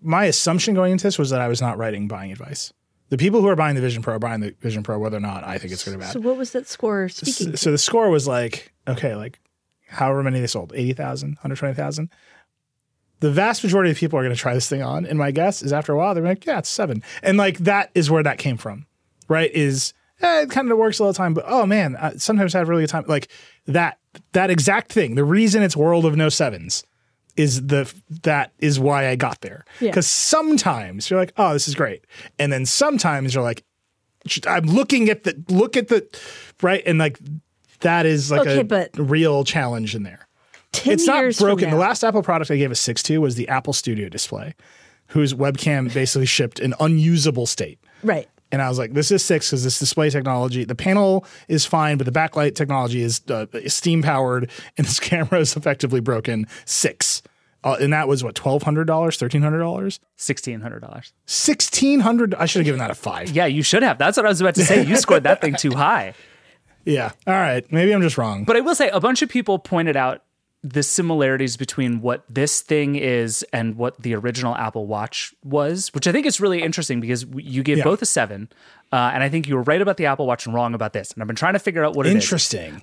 [0.00, 2.72] my assumption going into this was that I was not writing buying advice.
[3.08, 5.20] The people who are buying the Vision Pro are buying the Vision Pro, whether or
[5.20, 6.12] not I think it's good or bad.
[6.12, 7.52] So what was that score speaking?
[7.52, 9.38] So, so the score was like, okay, like
[9.88, 12.10] however many they sold, 80,000, 120,000.
[13.20, 15.06] The vast majority of people are going to try this thing on.
[15.06, 17.02] And my guess is after a while, they're like, yeah, it's seven.
[17.22, 18.86] And like that is where that came from,
[19.28, 19.50] right?
[19.52, 22.58] Is eh, it kind of works all the time, but oh man, uh, sometimes I
[22.58, 23.04] have really good time.
[23.06, 23.28] Like
[23.66, 23.98] that,
[24.32, 25.14] that exact thing.
[25.14, 26.84] The reason it's world of no sevens
[27.36, 29.64] is the that is why I got there.
[29.80, 29.90] Yeah.
[29.90, 32.04] Because sometimes you're like, oh, this is great,
[32.38, 33.64] and then sometimes you're like,
[34.46, 36.06] I'm looking at the look at the
[36.62, 37.18] right, and like
[37.80, 40.26] that is like Okay, a but- real challenge in there.
[40.72, 41.70] Ten it's not broken.
[41.70, 44.54] The last Apple product I gave a six to was the Apple Studio display,
[45.08, 47.78] whose webcam basically shipped in unusable state.
[48.02, 48.28] Right.
[48.52, 51.96] And I was like, this is six because this display technology, the panel is fine,
[51.98, 56.46] but the backlight technology is uh, steam powered and this camera is effectively broken.
[56.64, 57.22] Six.
[57.66, 59.98] Uh, and that was what, $1,200, $1,300?
[60.16, 61.12] Sixteen hundred dollars.
[61.24, 63.30] 1600 I should have given that a five.
[63.30, 63.98] Yeah, you should have.
[63.98, 64.84] That's what I was about to say.
[64.84, 66.14] You scored that thing too high.
[66.88, 67.10] Yeah.
[67.26, 67.64] All right.
[67.72, 68.44] Maybe I'm just wrong.
[68.44, 70.22] But I will say a bunch of people pointed out
[70.62, 76.06] the similarities between what this thing is and what the original Apple Watch was, which
[76.06, 77.82] I think is really interesting because you gave Yeah.
[77.84, 78.48] both a seven.
[78.92, 81.10] Uh, and I think you were right about the Apple Watch and wrong about this.
[81.12, 82.22] And I've been trying to figure out what it is.
[82.24, 82.82] Interesting.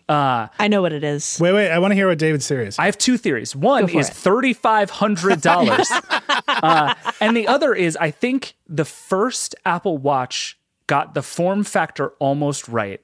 [0.59, 1.39] I know what it is.
[1.39, 1.71] wait, wait.
[1.71, 2.77] I want to hear what David's theory is.
[2.77, 3.55] I have two theories.
[3.55, 4.13] One is it.
[4.13, 5.89] thirty five hundred dollars,
[6.47, 12.09] uh, and the other is I think the first Apple Watch got the form factor
[12.19, 13.01] almost right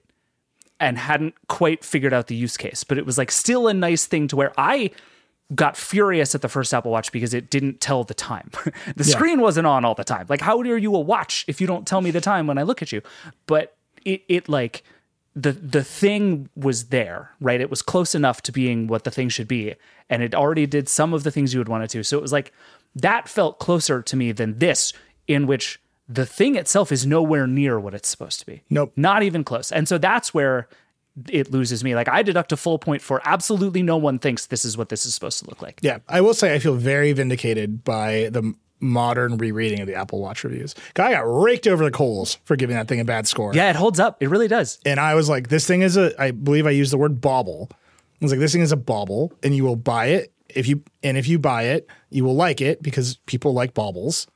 [0.80, 4.06] and hadn't quite figured out the use case, but it was like still a nice
[4.06, 4.52] thing to wear.
[4.58, 4.92] I
[5.56, 8.52] got furious at the first Apple Watch because it didn't tell the time.
[8.96, 10.26] the screen wasn't on all the time.
[10.30, 12.64] Like, how are you a watch if you don't tell me the time when I
[12.64, 13.02] look at you?
[13.48, 14.84] But it, it like
[15.36, 17.62] the the thing was there, right?
[17.62, 19.76] It was close enough to being what the thing should be,
[20.10, 22.04] and it already did some of the things you would want it to.
[22.04, 22.54] So it was like
[22.96, 24.94] that felt closer to me than this,
[25.28, 28.64] in which the thing itself is nowhere near what it's supposed to be.
[28.70, 28.92] Nope.
[28.96, 29.72] Not even close.
[29.72, 30.68] And so that's where
[31.30, 31.96] it loses me.
[31.96, 35.06] Like I deduct a full point for absolutely no one thinks this is what this
[35.06, 35.80] is supposed to look like.
[35.82, 40.20] Yeah, I will say I feel very vindicated by the modern rereading of the Apple
[40.20, 40.76] Watch reviews.
[40.94, 43.54] Guy got raked over the coals for giving that thing a bad score.
[43.54, 44.22] Yeah, it holds up.
[44.22, 44.80] It really does.
[44.86, 47.70] And I was like, this thing is a, I believe I used the word bauble.
[47.72, 50.84] I was like, this thing is a bauble and you will buy it if you,
[51.04, 54.28] and if you buy it, you will like it because people like baubles,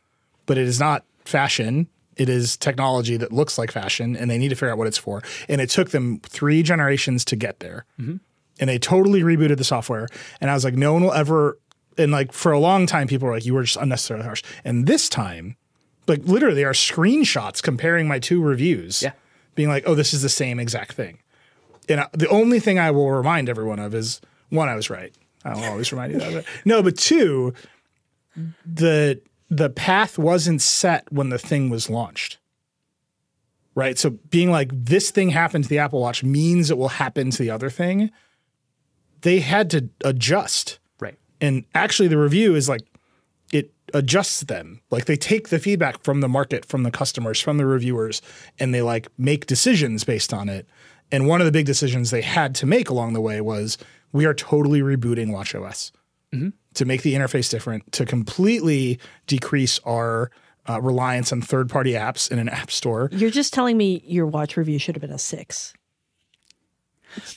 [0.45, 1.87] but it is not fashion.
[2.17, 4.97] It is technology that looks like fashion and they need to figure out what it's
[4.97, 5.21] for.
[5.49, 7.85] And it took them three generations to get there.
[7.99, 8.17] Mm-hmm.
[8.59, 10.07] And they totally rebooted the software.
[10.39, 11.57] And I was like, no one will ever,
[11.97, 14.43] and like for a long time, people were like, you were just unnecessarily harsh.
[14.63, 15.55] And this time,
[16.07, 19.13] like literally, there are screenshots comparing my two reviews Yeah.
[19.55, 21.17] being like, oh, this is the same exact thing.
[21.89, 25.11] And I, the only thing I will remind everyone of is one, I was right.
[25.43, 26.45] I'll always remind you that.
[26.63, 27.53] No, but two,
[28.65, 29.19] the
[29.57, 32.37] the path wasn't set when the thing was launched.
[33.75, 33.97] Right.
[33.97, 37.41] So being like this thing happened to the Apple Watch means it will happen to
[37.41, 38.11] the other thing.
[39.21, 40.79] They had to adjust.
[40.99, 41.17] Right.
[41.41, 42.81] And actually the review is like
[43.51, 44.81] it adjusts them.
[44.91, 48.21] Like they take the feedback from the market, from the customers, from the reviewers,
[48.59, 50.67] and they like make decisions based on it.
[51.11, 53.77] And one of the big decisions they had to make along the way was
[54.11, 55.91] we are totally rebooting WatchOS
[56.33, 56.49] mm-hmm.
[56.75, 60.31] To make the interface different, to completely decrease our
[60.69, 63.09] uh, reliance on third party apps in an app store.
[63.11, 65.73] You're just telling me your watch review should have been a six.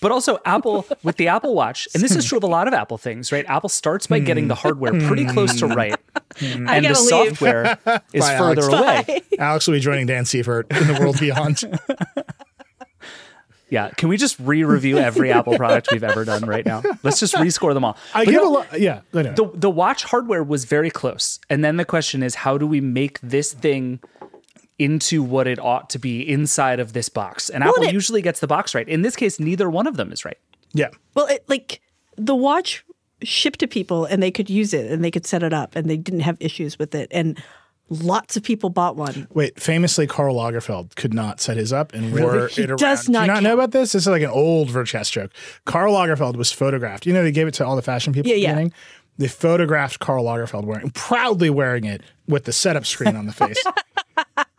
[0.01, 2.72] But also Apple with the Apple Watch, and this is true of a lot of
[2.72, 3.44] Apple things, right?
[3.46, 5.94] Apple starts by getting the hardware pretty close to right.
[6.40, 6.96] and the leave.
[6.96, 7.79] software
[8.12, 9.09] is Bye, further Alex.
[9.09, 9.20] away.
[9.38, 11.61] Alex will be joining Dan Seifert in the world beyond.
[13.68, 13.90] Yeah.
[13.90, 16.83] Can we just re-review every Apple product we've ever done right now?
[17.02, 17.96] Let's just rescore them all.
[18.14, 18.81] I But give no, a lot.
[18.81, 19.00] Yeah.
[19.12, 19.35] Anyway.
[19.35, 21.40] the the watch hardware was very close.
[21.50, 24.00] And then the question is how do we make this thing
[24.79, 27.48] into what it ought to be inside of this box.
[27.48, 28.87] And Well, Apple it- usually gets the box right.
[28.88, 30.37] In this case, neither one of them is right.
[30.74, 30.88] Yeah.
[31.14, 31.81] Well, it, like
[32.16, 32.85] the watch
[33.22, 35.88] shipped to people and they could use it and they could set it up and
[35.88, 37.09] they didn't have issues with it.
[37.11, 37.42] And
[37.88, 39.27] lots of people bought one.
[39.33, 42.79] Wait, famously, Karl Lagerfeld could not set his up and wore He it around.
[42.79, 43.92] does not Do you not know about this?
[43.92, 45.31] This is like an old Vergecast joke.
[45.64, 47.07] Karl Lagerfeld was photographed.
[47.07, 48.51] You know, they gave it to all the fashion people Yeah, at the yeah.
[48.53, 48.72] beginning.
[49.18, 53.62] They photographed Karl Lagerfeld wearing, proudly wearing it with the setup screen on the face.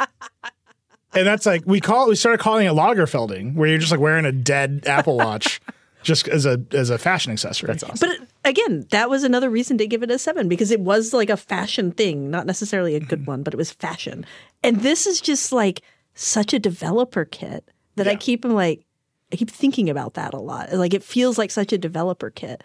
[1.13, 2.09] and that's like we call it.
[2.09, 5.61] We started calling it Lagerfelding, where you're just like wearing a dead Apple Watch,
[6.07, 7.67] just as a as a fashion accessory.
[7.67, 8.09] That's awesome.
[8.09, 11.29] But again, that was another reason to give it a seven because it was like
[11.29, 14.25] a fashion thing, not necessarily a good one, but it was fashion.
[14.63, 15.81] And this is just like
[16.13, 18.85] such a developer kit that I keep like
[19.33, 20.71] I keep thinking about that a lot.
[20.71, 22.63] Like it feels like such a developer kit.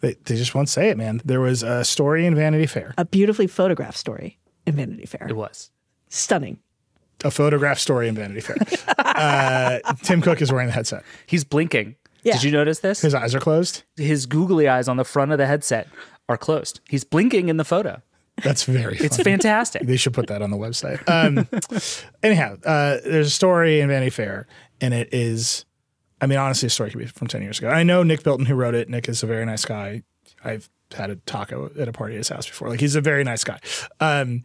[0.00, 1.20] They, they just won't say it, man.
[1.24, 5.26] There was a story in Vanity Fair, A beautifully photographed story in Vanity Fair.
[5.28, 5.70] It was.
[6.10, 6.58] Stunning.
[7.24, 8.56] a photograph story in Vanity Fair.
[8.98, 11.02] uh, Tim Cook is wearing the headset.
[11.26, 11.96] He's blinking.
[12.24, 12.34] Yeah.
[12.34, 13.00] Did you notice this?
[13.00, 13.84] His eyes are closed.
[13.96, 15.88] His googly eyes on the front of the headset
[16.28, 16.80] are closed.
[16.88, 18.02] He's blinking in the photo.
[18.42, 18.96] That's very.
[18.96, 19.82] It's fantastic.
[19.82, 21.08] They should put that on the website.
[21.08, 21.46] Um,
[22.22, 24.46] anyhow, uh, there's a story in Vanity Fair,
[24.80, 25.64] and it is,
[26.20, 27.68] I mean, honestly, a story could be from 10 years ago.
[27.68, 28.88] I know Nick Bilton, who wrote it.
[28.88, 30.02] Nick is a very nice guy.
[30.42, 32.68] I've had a taco at a party at his house before.
[32.70, 33.60] Like, he's a very nice guy.
[34.00, 34.44] Um,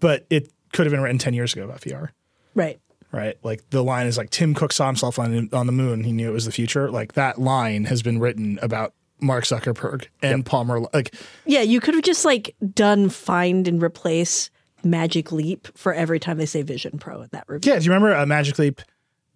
[0.00, 2.08] but it could have been written 10 years ago about VR.
[2.54, 2.80] Right.
[3.12, 6.02] Right, like the line is like Tim Cook saw himself on on the moon.
[6.02, 6.90] He knew it was the future.
[6.90, 10.80] Like that line has been written about Mark Zuckerberg and Palmer.
[10.94, 14.50] Like Yeah, you could have just like done find and replace
[14.82, 17.72] Magic Leap for every time they say Vision Pro in that review.
[17.72, 18.80] Yeah, do you remember uh, Magic Leap?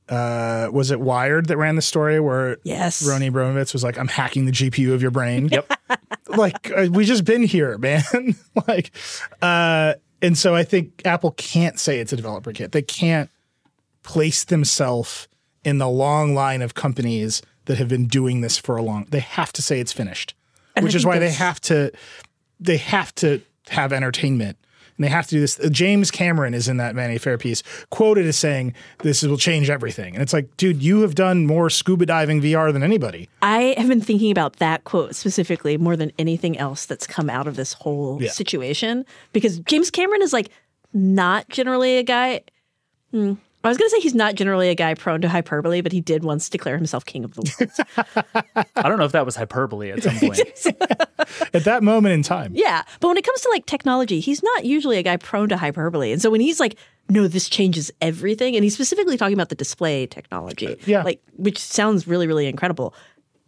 [0.09, 3.03] Uh, was it Wired that ran the story where Yes.
[3.07, 5.73] Rony Abovitz was like, "I'm hacking the GPU of your brain." Yep.
[6.29, 8.03] like uh, we just been here, man.
[8.69, 8.93] like,
[9.43, 12.73] uh, and so I think Apple can't say it's a developer kit.
[12.73, 13.29] They can't
[14.07, 15.29] place themselves
[15.65, 19.07] in the long line of companies that have been doing this for a long.
[19.11, 20.35] They have to say it's finished,
[20.75, 21.91] And which is why they have to.
[22.59, 24.57] They have to have entertainment.
[24.97, 25.61] And they have to do this.
[25.61, 29.69] Uh, James Cameron is in that Vanity Fair piece, quoted as saying, "This will change
[29.69, 33.29] everything." And it's like, dude, you have done more scuba diving VR than anybody.
[33.43, 37.47] I have been thinking about that quote specifically more than anything else that's come out
[37.47, 38.31] of this whole Yeah.
[38.31, 40.49] situation because James Cameron is like
[40.95, 42.41] not generally a guy.
[43.11, 43.35] Hmm.
[43.67, 46.01] I was going to say he's not generally a guy prone to hyperbole, but he
[46.01, 48.67] did once declare himself king of the world.
[48.77, 50.41] I don't know if that was hyperbole at some point.
[51.55, 52.83] At that moment in time, yeah.
[53.01, 56.13] But when it comes to like technology, he's not usually a guy prone to hyperbole.
[56.13, 56.77] And so when he's like,
[57.09, 61.03] no, this changes everything, and he's specifically talking about the display technology, uh, Yeah.
[61.03, 62.95] like which sounds really, really incredible.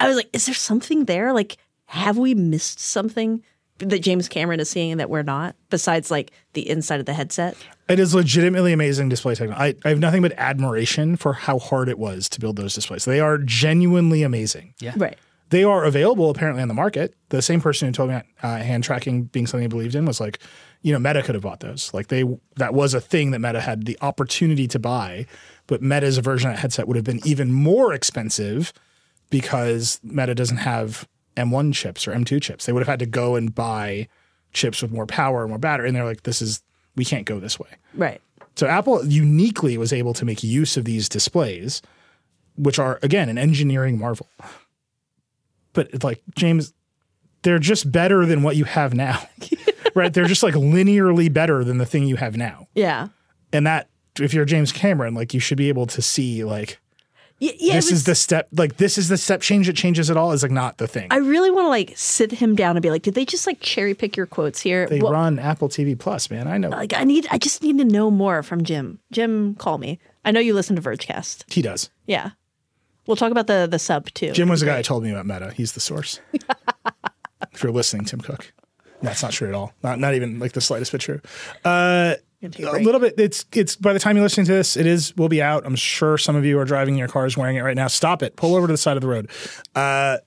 [0.00, 1.32] I was like, is there something there?
[1.32, 3.42] Like, have we missed something
[3.78, 7.56] that James Cameron is seeing that we're not, besides like the inside of the headset?
[7.88, 9.78] It is legitimately amazing display technology.
[9.84, 13.04] I, I have nothing but admiration for how hard it was to build those displays.
[13.04, 14.74] They are genuinely amazing.
[14.80, 14.94] Yeah.
[14.96, 15.16] Right.
[15.50, 17.14] They are available apparently on the market.
[17.30, 20.20] The same person who told me uh, hand tracking being something he believed in was
[20.20, 20.40] like,
[20.82, 21.92] you know, Meta could have bought those.
[21.94, 22.24] Like they
[22.56, 25.26] that was a thing that Meta had the opportunity to buy,
[25.66, 28.72] but Meta's version of that headset would have been even more expensive
[29.30, 31.08] because Meta doesn't have
[31.38, 32.66] M1 chips or M2 chips.
[32.66, 34.08] They would have had to go and buy
[34.52, 35.88] chips with more power and more battery.
[35.88, 36.62] And they're like, this is
[36.96, 37.68] we can't go this way.
[37.94, 38.20] Right.
[38.56, 41.80] So Apple uniquely was able to make use of these displays,
[42.56, 44.28] which are again an engineering marvel.
[45.72, 46.72] But it's like James,
[47.42, 49.22] they're just better than what you have now,
[49.94, 50.12] right?
[50.12, 53.08] They're just like linearly better than the thing you have now, Yeah.
[53.52, 56.80] and that if you're James Cameron, like you should be able to see like
[57.40, 57.52] Yeah.
[57.52, 60.32] it this is the step, like this is the step change that changes it all
[60.32, 61.06] is like not the thing.
[61.10, 63.60] I really want to like sit him down and be like, did they just like
[63.60, 64.88] cherry pick your quotes here?
[64.88, 66.48] they Well, run Apple TV Plus, man.
[66.48, 68.98] I know like I need, I just need to know more from Jim.
[69.12, 70.00] Jim, call me.
[70.24, 71.44] I know you listen to Vergecast.
[71.52, 71.90] he does.
[72.06, 72.30] Yeah.
[73.06, 74.32] We'll talk about the the sub too.
[74.32, 75.52] Jim was the guy who told me about Meta.
[75.54, 76.20] He's the source.
[77.52, 78.52] if you're listening, Tim Cook.
[79.00, 79.72] That's not true at all.
[79.82, 81.20] Not not even like the slightest bit true.
[81.64, 82.84] Uh, a a break.
[82.84, 83.14] little bit.
[83.18, 85.66] It's it's by the time you're listening to this, it is will be out.
[85.66, 87.88] I'm sure some of you are driving your cars wearing it right now.
[87.88, 88.36] Stop it.
[88.36, 89.30] Pull over to the side of the road.
[89.74, 90.18] Uh,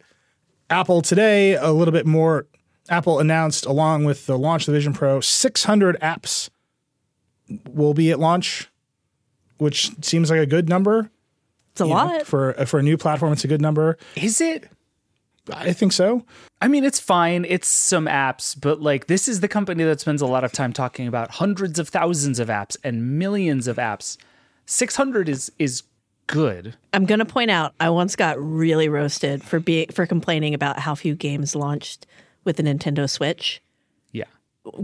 [0.69, 2.47] Apple today a little bit more.
[2.89, 6.49] Apple announced along with the launch of the Vision Pro, 600 apps
[7.69, 8.69] will be at launch,
[9.57, 11.09] which seems like a good number.
[11.71, 12.27] It's a you know, lot.
[12.27, 13.31] for for a new platform.
[13.31, 13.97] It's a good number.
[14.15, 14.69] Is it?
[15.49, 16.23] I think so.
[16.61, 17.45] I mean, it's fine.
[17.47, 20.73] It's some apps, but like this is the company that spends a lot of time
[20.73, 24.17] talking about hundreds of thousands of apps and millions of apps.
[24.67, 25.83] 600 is is
[26.27, 26.75] good.
[26.93, 30.93] I'm gonna point out I once got really roasted for being for complaining about how
[30.93, 32.05] few games launched
[32.43, 33.61] with the Nintendo Switch.
[34.11, 34.25] Yeah.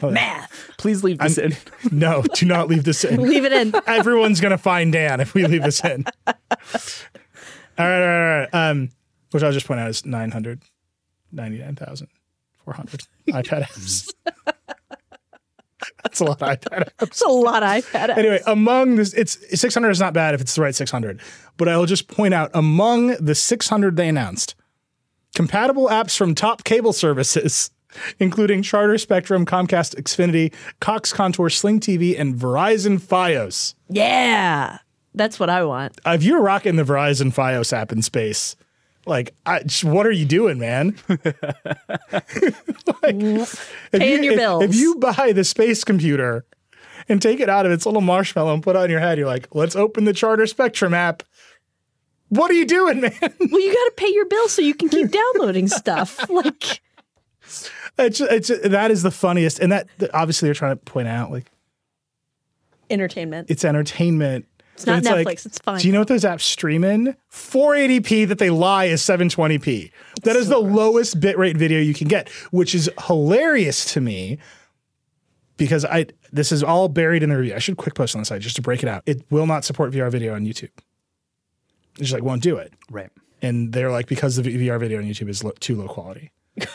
[0.12, 0.70] Math.
[0.78, 1.56] Please leave this in.
[1.90, 3.20] No, do not leave this in.
[3.20, 3.72] Leave it in.
[3.86, 6.04] Everyone's going to find Dan if we leave this in.
[6.26, 6.34] All
[7.86, 8.48] right, all right, all right.
[8.70, 8.90] Um,
[9.30, 14.08] which I'll just point out is 999,400 iPad apps.
[16.02, 17.02] That's a lot of iPad apps.
[17.02, 18.08] It's a lot of iPad.
[18.10, 18.18] apps.
[18.18, 21.20] Anyway, among this, it's 600 is not bad if it's the right 600.
[21.56, 24.54] But I will just point out among the 600 they announced,
[25.34, 27.70] compatible apps from top cable services,
[28.18, 33.74] including Charter, Spectrum, Comcast, Xfinity, Cox Contour, Sling TV, and Verizon FiOS.
[33.88, 34.78] Yeah.
[35.14, 35.98] That's what I want.
[36.06, 38.54] Uh, if you're rocking the Verizon FiOS app in space,
[39.08, 40.96] like, I, what are you doing, man?
[43.02, 44.64] Like, if Paying your if- bills.
[44.64, 46.44] If you buy the space computer
[47.08, 49.26] and take it out of its little marshmallow and put it on your head, you're
[49.26, 51.22] like, let's open the Charter Spectrum app.
[52.28, 53.12] What are you doing, man?
[53.20, 56.28] Well, you got to pay your bills so you can keep downloading stuff.
[56.30, 56.80] Like,
[57.98, 61.50] It's, it's that is the funniest, and that obviously they're trying to point out like
[62.90, 63.50] entertainment.
[63.50, 64.46] it's entertainment.
[64.78, 65.80] It's not like, Netflix, it's fine.
[65.80, 67.16] Do you know what those apps stream in?
[67.32, 69.90] 480p that they lie is 720p.
[70.22, 74.38] That is the lowest bitrate video you can get, which is hilarious to me
[75.56, 77.54] because I this is all buried in the review.
[77.54, 79.02] I should quick post on the site just to break it out.
[79.06, 80.64] It will not support VR video on YouTube.
[80.64, 82.72] It just like won't do it.
[82.90, 83.10] Right.
[83.42, 86.30] And they're like because the VR video on YouTube is lo- too low quality.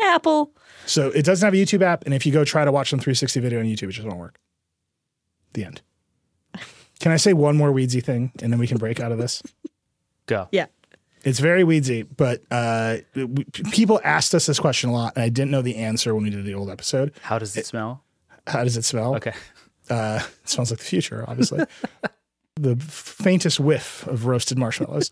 [0.00, 0.52] Apple.
[0.86, 2.98] So it doesn't have a YouTube app, and if you go try to watch some
[2.98, 4.38] 360 video on YouTube, it just won't work.
[5.54, 5.82] The end.
[7.04, 9.42] Can I say one more weedsy thing, and then we can break out of this?
[10.26, 10.48] Go.
[10.52, 10.68] Yeah.
[11.22, 15.28] It's very weedsy, but uh, w- people asked us this question a lot, and I
[15.28, 17.12] didn't know the answer when we did the old episode.
[17.20, 18.02] How does it smell?
[18.46, 19.16] How does it smell?
[19.16, 19.34] Okay.
[19.90, 21.62] Uh, it smells like the future, obviously.
[22.56, 25.10] the faintest whiff of roasted marshmallows.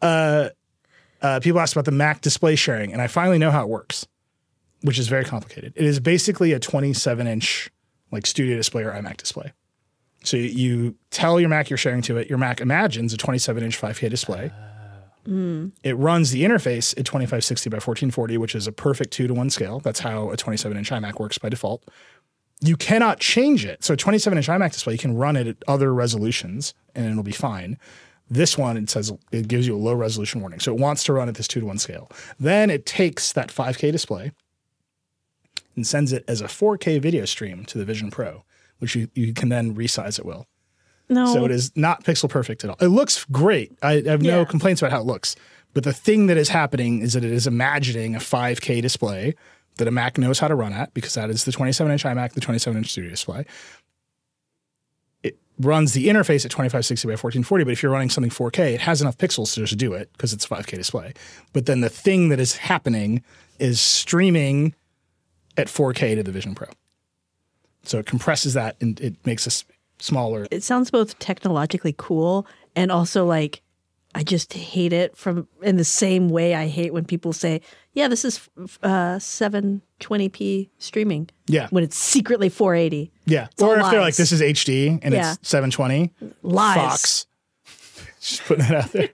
[0.00, 0.48] uh,
[1.20, 4.06] uh, people asked about the Mac display sharing, and I finally know how it works,
[4.80, 5.74] which is very complicated.
[5.76, 7.70] It is basically a 27 inch
[8.10, 9.52] like studio display or iMac display.
[10.24, 12.28] So you, tell your Mac you're sharing to it.
[12.28, 14.50] Your Mac imagines a 27 inch 5K display.
[15.26, 15.72] Mm.
[15.82, 19.50] It runs the interface at 2560 by 1440, which is a perfect two to one
[19.50, 19.80] scale.
[19.80, 21.84] That's how a 27 inch iMac works by default
[22.60, 23.84] you cannot change it.
[23.84, 27.22] So a 27 inch iMac display, you can run it at other resolutions and it'll
[27.22, 27.78] be fine.
[28.30, 30.60] This one, it says it gives you a low resolution warning.
[30.60, 32.10] So it wants to run at this two to one scale.
[32.40, 34.32] Then it takes that 5K display
[35.76, 38.44] and sends it as a 4K video stream to the Vision Pro,
[38.78, 40.46] which you, you can then resize at will.
[41.08, 41.32] No.
[41.32, 42.76] So it is not pixel perfect at all.
[42.80, 43.72] It looks great.
[43.82, 45.36] I have no complaints about how it looks.
[45.74, 49.34] But the thing that is happening is that it is imagining a 5K display
[49.76, 52.32] that a Mac knows how to run at because that is the 27 inch iMac,
[52.32, 53.44] the 27 inch studio display.
[55.24, 58.80] It runs the interface at 2560 by 1440, but if you're running something 4K, it
[58.82, 61.12] has enough pixels to just do it because it's a 5K display.
[61.52, 63.24] But then the thing that is happening
[63.58, 64.74] is streaming
[65.56, 66.68] at 4K to the Vision Pro.
[67.84, 69.64] So it compresses that and it makes us
[70.00, 70.46] smaller.
[70.50, 73.62] it sounds both technologically cool and also like
[74.16, 77.60] I just hate it from in the same way I hate when people say,
[77.94, 78.48] "Yeah, this is
[78.82, 81.66] uh 720p streaming." Yeah.
[81.70, 83.10] When it's secretly 480.
[83.26, 83.48] Yeah.
[83.60, 85.32] all or if they're like, this is HD and Yeah.
[85.32, 86.12] it's 720.
[86.42, 86.74] Lies.
[86.76, 87.26] Fox.
[88.20, 89.10] Just putting that out there.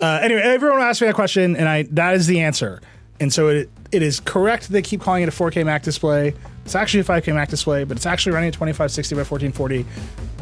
[0.00, 2.80] Uh, anyway, everyone asked me that question, and I that is the answer.
[3.20, 4.70] And so it it is correct.
[4.70, 6.34] They keep calling it a 4K Mac display.
[6.68, 9.86] It's actually a 5K Mac display, but it's actually running at 2560 by 1440,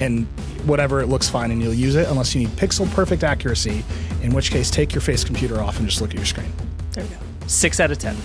[0.04, 0.26] and
[0.66, 3.84] whatever it looks fine, and you'll use it unless you need pixel perfect accuracy.
[4.24, 6.50] In which case, take your face computer off and just look at your screen.
[6.90, 7.16] There we go.
[7.46, 8.16] Six out of 10.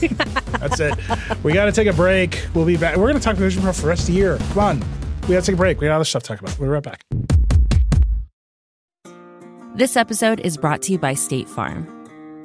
[0.60, 0.94] That's it.
[1.42, 2.42] we got to take a break.
[2.54, 2.96] We'll be back.
[2.96, 4.38] We're going to talk Vision Pro for the rest of the year.
[4.38, 4.80] Come on.
[5.28, 5.82] We got to take a break.
[5.82, 6.58] We got other stuff to talk about.
[6.58, 7.04] We'll be right back.
[9.74, 11.86] This episode is brought to you by State Farm.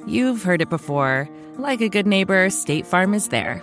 [0.06, 1.30] You've heard it before.
[1.56, 3.62] Like a good neighbor, State Farm is there.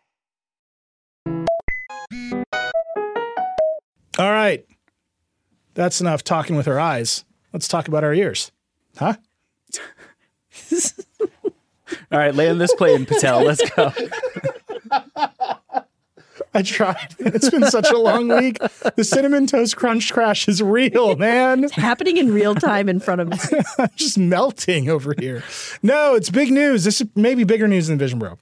[4.19, 4.65] All right.
[5.73, 7.23] That's enough talking with our eyes.
[7.53, 8.51] Let's talk about our ears.
[8.97, 9.15] Huh?
[12.11, 13.43] All right, land this plane, Patel.
[13.43, 13.93] Let's go.
[16.53, 17.15] I tried.
[17.19, 18.57] It's been such a long week.
[18.95, 21.63] The cinnamon toast crunch crash is real, man.
[21.63, 23.37] It's Happening in real time in front of me.
[23.77, 25.43] I'm just melting over here.
[25.81, 26.83] No, it's big news.
[26.83, 28.37] This is maybe bigger news than Vision Pro.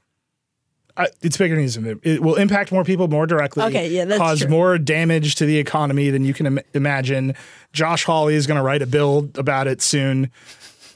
[0.99, 1.97] I, it's bigger news it.
[2.03, 3.63] It will impact more people more directly.
[3.63, 4.49] Okay, yeah, that's cause true.
[4.49, 7.35] more damage to the economy than you can Im- imagine.
[7.71, 10.29] Josh Hawley is going to write a bill about it soon.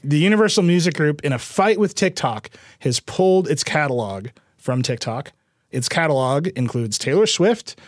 [0.02, 2.50] The Universal Music Group, in a fight with TikTok,
[2.80, 4.28] has pulled its catalog
[4.58, 5.32] from TikTok.
[5.70, 7.78] Its catalog includes Taylor Swift,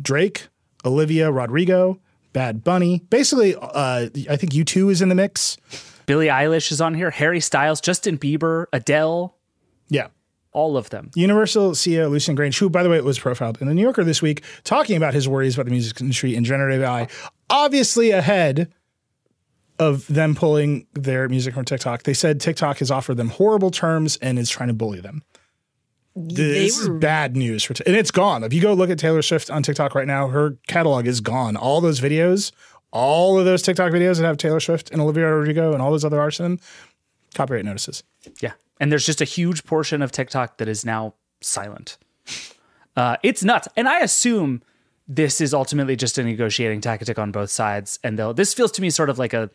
[0.00, 0.48] Drake,
[0.84, 1.98] Olivia Rodrigo,
[2.34, 2.98] Bad Bunny.
[3.08, 5.56] Basically, uh, I think U2 is in the mix.
[6.04, 7.10] Billie Eilish is on here.
[7.10, 9.34] Harry Styles, Justin Bieber, Adele,
[9.88, 10.08] Yeah.
[10.54, 11.10] All of them.
[11.14, 14.22] Universal CEO Lucian Grainge, who, by the way, was profiled in the New Yorker this
[14.22, 17.08] week, talking about his worries about the music industry and generative AI,
[17.50, 18.72] obviously ahead
[19.78, 22.04] of them pulling their music from TikTok.
[22.04, 25.22] They said TikTok has offered them horrible terms and is trying to bully them.
[26.16, 28.44] This is bad news for, t- and it's gone.
[28.44, 31.56] If you go look at Taylor Swift on TikTok right now, her catalog is gone.
[31.56, 32.52] All those videos,
[32.92, 36.04] all of those TikTok videos that have Taylor Swift and Olivia Rodrigo and all those
[36.04, 36.60] other artists in them,
[37.34, 38.04] copyright notices.
[38.40, 38.52] Yeah.
[38.80, 41.96] And there's just a huge portion of TikTok that is now silent.
[42.96, 43.68] Uh, it's nuts.
[43.76, 44.62] And I assume
[45.06, 47.98] this is ultimately just a negotiating tactic on both sides.
[48.02, 49.50] And they'll, this feels to me sort of like a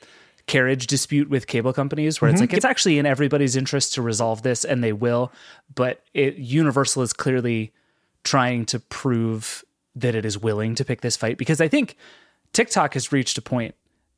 [0.48, 4.42] carriage dispute with cable companies where it's like, it's actually in everybody's interest to resolve
[4.42, 5.32] this and they will.
[5.74, 7.72] But it, Universal is clearly
[8.24, 9.64] trying to prove
[9.96, 11.96] that it is willing to pick this fight because I think
[12.54, 13.76] TikTok has reached a point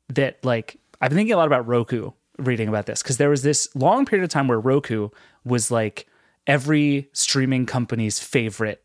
[0.08, 2.12] that like I've been thinking a lot about Roku
[2.46, 5.08] reading about this because there was this long period of time where Roku
[5.44, 6.06] was like
[6.46, 8.82] every streaming company's favorite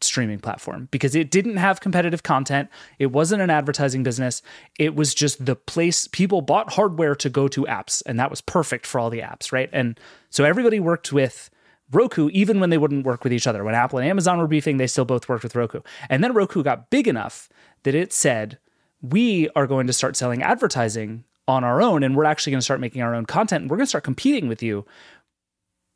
[0.00, 2.68] streaming platform because it didn't have competitive content.
[2.98, 4.42] It wasn't an advertising business.
[4.78, 8.40] It was just the place people bought hardware to go to apps, and that was
[8.40, 9.70] perfect for all the apps, right?
[9.72, 9.98] And
[10.30, 11.50] so everybody worked with
[11.92, 13.64] Roku even when they wouldn't work with each other.
[13.64, 15.80] When Apple and Amazon were beefing, they still both worked with Roku.
[16.10, 17.48] And then Roku got big enough
[17.84, 18.58] that it said,
[19.00, 22.64] we are going to start selling advertising on our own and we're actually going to
[22.64, 24.84] start making our own content and we're going to start competing with you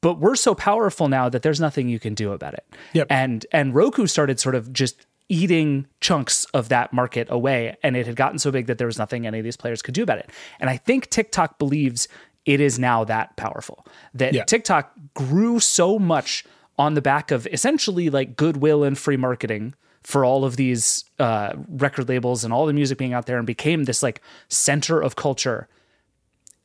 [0.02, 2.64] but we're so powerful now that there's nothing you can do about it.
[2.94, 3.06] Yep.
[3.10, 8.06] And and Roku started sort of just eating chunks of that market away and it
[8.06, 10.18] had gotten so big that there was nothing any of these players could do about
[10.18, 10.30] it.
[10.58, 12.08] And I think TikTok believes
[12.46, 13.86] it is now that powerful.
[14.14, 14.44] That Yeah.
[14.44, 16.44] TikTok grew so much
[16.78, 21.52] on the back of essentially like goodwill and free marketing for all of these uh,
[21.68, 25.16] record labels and all the music being out there and became this like center of
[25.16, 25.68] culture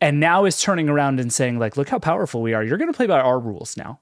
[0.02, 2.92] and now is turning around and saying like look how powerful we are you're going
[2.92, 4.00] to play by our rules now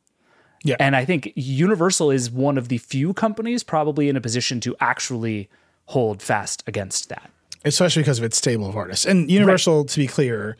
[0.63, 0.75] Yeah.
[0.79, 4.75] and i think universal is one of the few companies probably in a position to
[4.79, 5.49] actually
[5.87, 7.29] hold fast against that
[7.65, 9.05] especially because of its stable of artists.
[9.05, 10.57] And Universal, to be clear,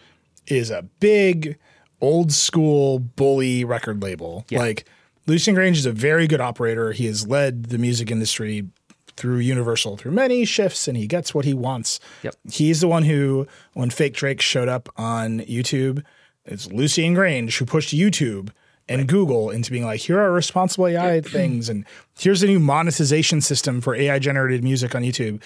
[0.47, 1.57] is a big,
[1.99, 4.45] old school bully record label.
[4.51, 4.85] Like
[5.25, 6.91] Lucian Grainge is a very good operator.
[6.91, 8.67] He has led the music industry
[9.15, 11.99] through Universal through many shifts, and he gets what he wants.
[12.23, 12.35] Yep.
[12.51, 16.03] He's the one who, when Fake Drake showed up on YouTube,
[16.45, 18.49] it's Lucian Grainge who pushed YouTube
[18.89, 21.85] and Google into being like, here are responsible AI things, and
[22.19, 25.41] here's a new monetization system for AI generated music on YouTube.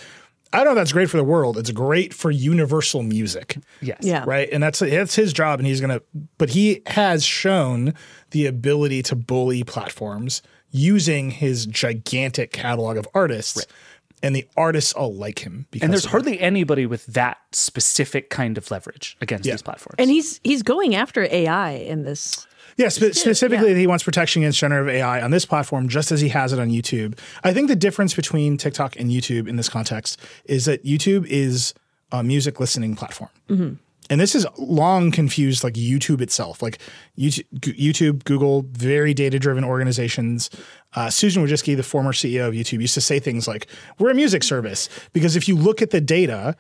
[0.54, 1.58] I don't know if that's great for the world.
[1.58, 3.58] It's great for universal music.
[3.82, 4.24] yes Yeah.
[4.26, 4.50] Right.
[4.52, 5.60] And that's that's his job.
[5.60, 6.02] And he's gonna
[6.38, 7.94] but he has shown
[8.32, 10.42] the ability to bully platforms
[10.72, 13.66] using his gigantic catalog of artists.
[14.24, 16.12] And the artists all like him because and there's of it.
[16.12, 19.54] hardly anybody with that specific kind of leverage against Yeah.
[19.54, 22.48] these platforms And he's he's going after AI in this.
[22.78, 26.30] Yeah, spe- specifically, he wants protection against generative AI on this platform, just as he
[26.30, 27.18] has it on YouTube.
[27.44, 31.74] I think the difference between TikTok and YouTube in this context is that YouTube is
[32.12, 33.30] a music listening platform.
[34.10, 36.80] And this is long confused like YouTube itself, like
[37.18, 40.50] YouTube, YouTube Google, very data driven organizations.
[40.96, 43.68] Uh, Susan Wojcicki, the former CEO of YouTube, used to say things like,
[44.00, 46.56] "We're a music service," because if you look at the data,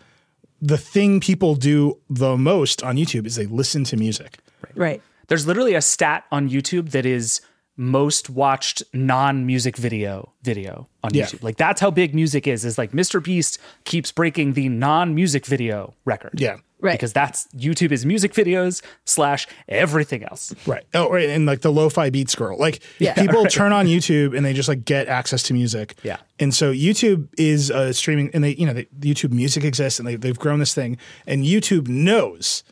[0.61, 4.39] the thing people do the most on YouTube is they listen to music.
[4.75, 5.01] Right.
[5.27, 7.41] There's literally a stat on YouTube that is
[7.79, 11.25] most watched non-music video video on Yeah.
[11.25, 11.43] YouTube.
[11.43, 12.65] Like that's how big music is.
[12.65, 13.23] Is like Mr.
[13.23, 16.31] Beast keeps breaking the non-music video record.
[16.39, 16.57] Yeah.
[16.79, 16.93] Right.
[16.93, 20.53] Because that's YouTube is music videos slash everything else.
[20.67, 20.85] Right.
[20.93, 21.29] Oh, right.
[21.29, 22.57] And like the lo-fi beats girl.
[22.57, 23.51] Like Yeah, people right.
[23.51, 25.95] turn on YouTube and they just like get access to music.
[26.03, 26.17] Yeah.
[26.39, 30.07] And so YouTube is uh, streaming, and they, you know, they, YouTube Music exists, and
[30.07, 30.97] they, they've grown this thing.
[31.25, 32.63] And YouTube knows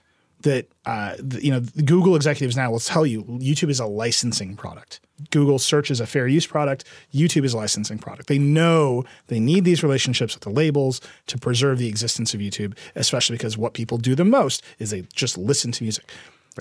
[0.46, 5.02] that, uh, you know, Google executives now will tell you YouTube is a licensing product.
[5.32, 6.86] Google search is a fair use product.
[7.14, 8.28] YouTube is a licensing product.
[8.28, 12.78] They know they need these relationships with the labels to preserve the existence of YouTube,
[12.96, 16.10] especially because what people do the most is they just listen to music.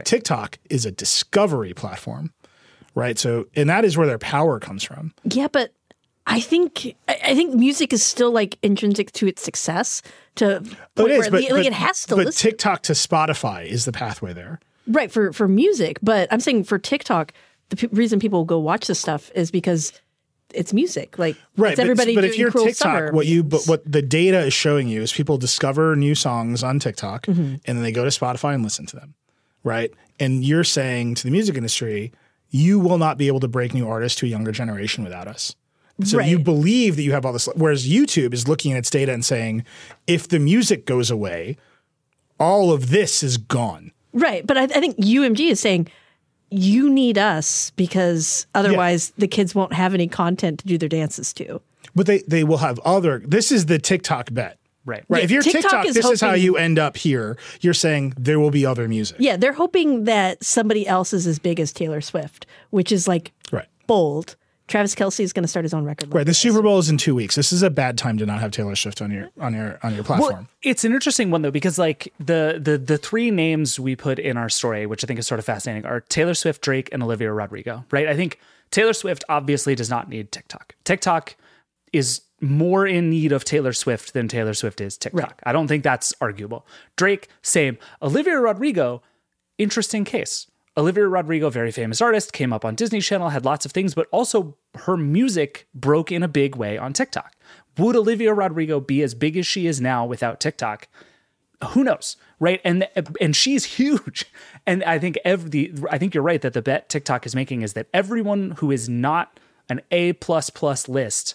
[0.05, 2.33] TikTok is a discovery platform,
[2.95, 3.19] right?
[3.19, 5.13] So, and that is where their power comes from.
[5.25, 5.73] Yeah, but
[6.27, 10.01] I think I think music is still like intrinsic to its success.
[10.37, 12.51] To it is, but, like, but- it has to but listen.
[12.51, 14.59] TikTok to Spotify is the pathway there.
[14.87, 15.99] right for for music.
[16.03, 17.33] But I'm saying for TikTok,
[17.69, 19.93] the p- reason people go watch this stuff is because
[20.55, 21.19] it's music.
[21.19, 24.39] Like Right, it's everybody but if you're TikTok, Summer what you but what the data
[24.41, 27.43] is showing you is people discover new songs on TikTok Mm-hmm.
[27.43, 29.15] and then they go to Spotify and listen to them,
[29.63, 29.93] right?
[30.19, 32.13] And you're saying to the music industry,
[32.51, 35.55] you will not be able to break new artists to a younger generation without us.
[36.03, 39.13] So you believe that you have all this, whereas YouTube is looking at its data
[39.13, 39.65] and saying,
[40.07, 41.57] if the music goes away,
[42.41, 43.93] all of this is gone.
[44.13, 45.89] Right, but I, I think UMG is saying
[46.51, 51.33] you need us because otherwise the kids won't have any content to do their dances
[51.35, 51.61] to.
[51.95, 53.23] But they they will have other.
[53.25, 54.59] This is the TikTok bet.
[54.87, 55.05] Right.
[55.09, 55.19] Right.
[55.21, 57.39] Yeah, if you're TikTok TikTok, is this is how you end up here.
[57.61, 59.17] You're saying there will be other music.
[59.19, 63.33] Yeah, they're hoping that somebody else is as big as Taylor Swift, which is like
[63.51, 63.67] Right.
[63.87, 64.37] bold.
[64.67, 66.15] Travis Kelce is going to start his own record.
[66.15, 66.25] Right.
[66.25, 67.35] The Super Bowl is in two weeks.
[67.35, 69.95] This is a bad time to not have Taylor Swift on your on your on
[69.95, 70.33] your platform.
[70.33, 74.19] Well, it's an interesting one though because like the the the three names we put
[74.19, 77.03] in our story, which I think is sort of fascinating, are Taylor Swift, Drake, and
[77.03, 77.85] Olivia Rodrigo.
[77.91, 78.09] Right?
[78.09, 78.41] I think
[78.71, 80.75] Taylor Swift obviously does not need TikTok.
[80.85, 81.37] TikTok
[81.93, 85.41] is more in need of Taylor Swift than Taylor Swift is TikTok.
[85.45, 86.67] I don't think that's arguable.
[86.97, 87.79] Drake, same.
[88.03, 89.03] Olivia Rodrigo,
[89.59, 90.49] interesting case.
[90.77, 94.09] Olivia Rodrigo, very famous artist, came up on Disney Channel, had lots of things, but
[94.11, 97.33] also her music broke in a big way on TikTok.
[97.79, 100.89] Would Olivia Rodrigo be as big as she is now without TikTok?
[101.71, 102.61] Who knows, right?
[102.65, 102.89] And
[103.21, 104.27] and she's huge.
[104.67, 107.75] And I think every I think you're right that the bet TikTok is making is
[107.75, 111.35] that everyone who is not an A plus plus list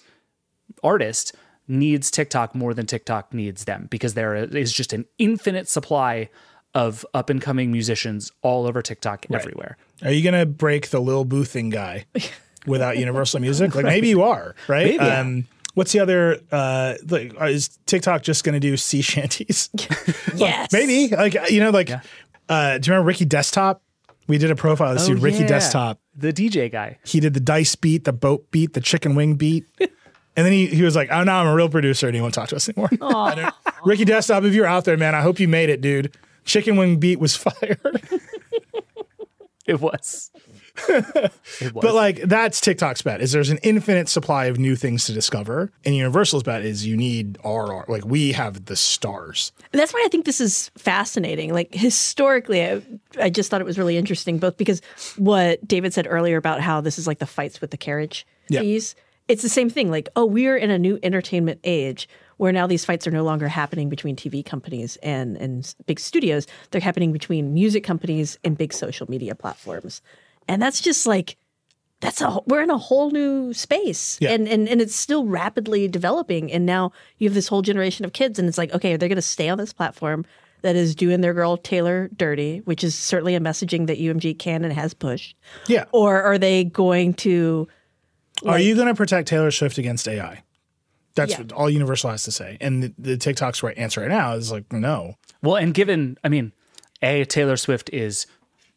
[0.84, 1.36] artist
[1.68, 6.30] needs TikTok more than TikTok needs them because there is just an infinite supply
[6.76, 9.78] of up and coming musicians all over TikTok everywhere.
[10.04, 12.06] Are you gonna break the Lil Boo Thang guy
[12.68, 13.74] without Universal Music?
[13.76, 14.98] Like maybe you are, right?
[14.98, 15.00] Maybe.
[15.00, 16.40] Um, what's the other?
[16.52, 19.70] Uh, like, is TikTok just gonna do sea shanties?
[20.36, 21.08] yes, maybe.
[21.16, 23.82] Like you know, like uh, do you remember Ricky Desktop?
[24.28, 25.48] We did a profile of this dude, Ricky Oh, yeah.
[25.48, 26.00] Desktop.
[26.16, 27.00] the DJ guy.
[27.04, 29.66] He did the dice beat, the boat beat, the chicken wing beat.
[30.38, 32.34] And then he, he was like, oh, no, I'm a real producer and he won't
[32.34, 32.90] talk to us anymore.
[33.84, 36.16] Ricky Desktop, if you're out there, man, I hope you made it, dude.
[36.46, 37.78] Chicken wing beat was fire.
[39.66, 40.32] It was.
[40.88, 41.82] it was.
[41.84, 45.72] but like that's TikTok's bet is there's an infinite supply of new things to discover.
[45.86, 47.86] And Universal's bet is you need our.
[47.88, 49.52] Like we have the stars.
[49.72, 51.54] That's why I think this is fascinating.
[51.54, 52.82] Like historically, I,
[53.22, 54.82] I just thought it was really interesting, both because
[55.18, 58.62] what David said earlier about how this is like the fights with the carriage Yeah.
[58.62, 58.96] fees.
[59.28, 59.92] It's the same thing.
[59.92, 62.10] Like, oh, we're in a new entertainment age
[62.40, 66.48] where now these fights are no longer happening between TV companies and and big studios.
[66.72, 70.02] They're happening between music companies and big social media platforms,
[70.48, 71.36] and that's just like
[72.00, 74.32] that's a we're in a whole new space Yeah.
[74.32, 78.14] and, and and it's still rapidly developing and now you have this whole generation of
[78.14, 80.24] kids and it's like okay are they're going to stay on this platform
[80.62, 84.64] that is doing their girl taylor dirty which is certainly a messaging that umg can
[84.64, 85.36] and has pushed
[85.68, 85.86] Yeah.
[85.92, 87.68] or are they going to
[88.46, 90.42] Are you going to protect Taylor Swift against AI?
[91.20, 91.40] That's Yeah.
[91.40, 92.58] what all Universal has to say.
[92.62, 95.16] And the, the TikTok's right answer right now is like, no.
[95.42, 96.52] Well, and given, I mean,
[97.02, 98.26] A, Taylor Swift is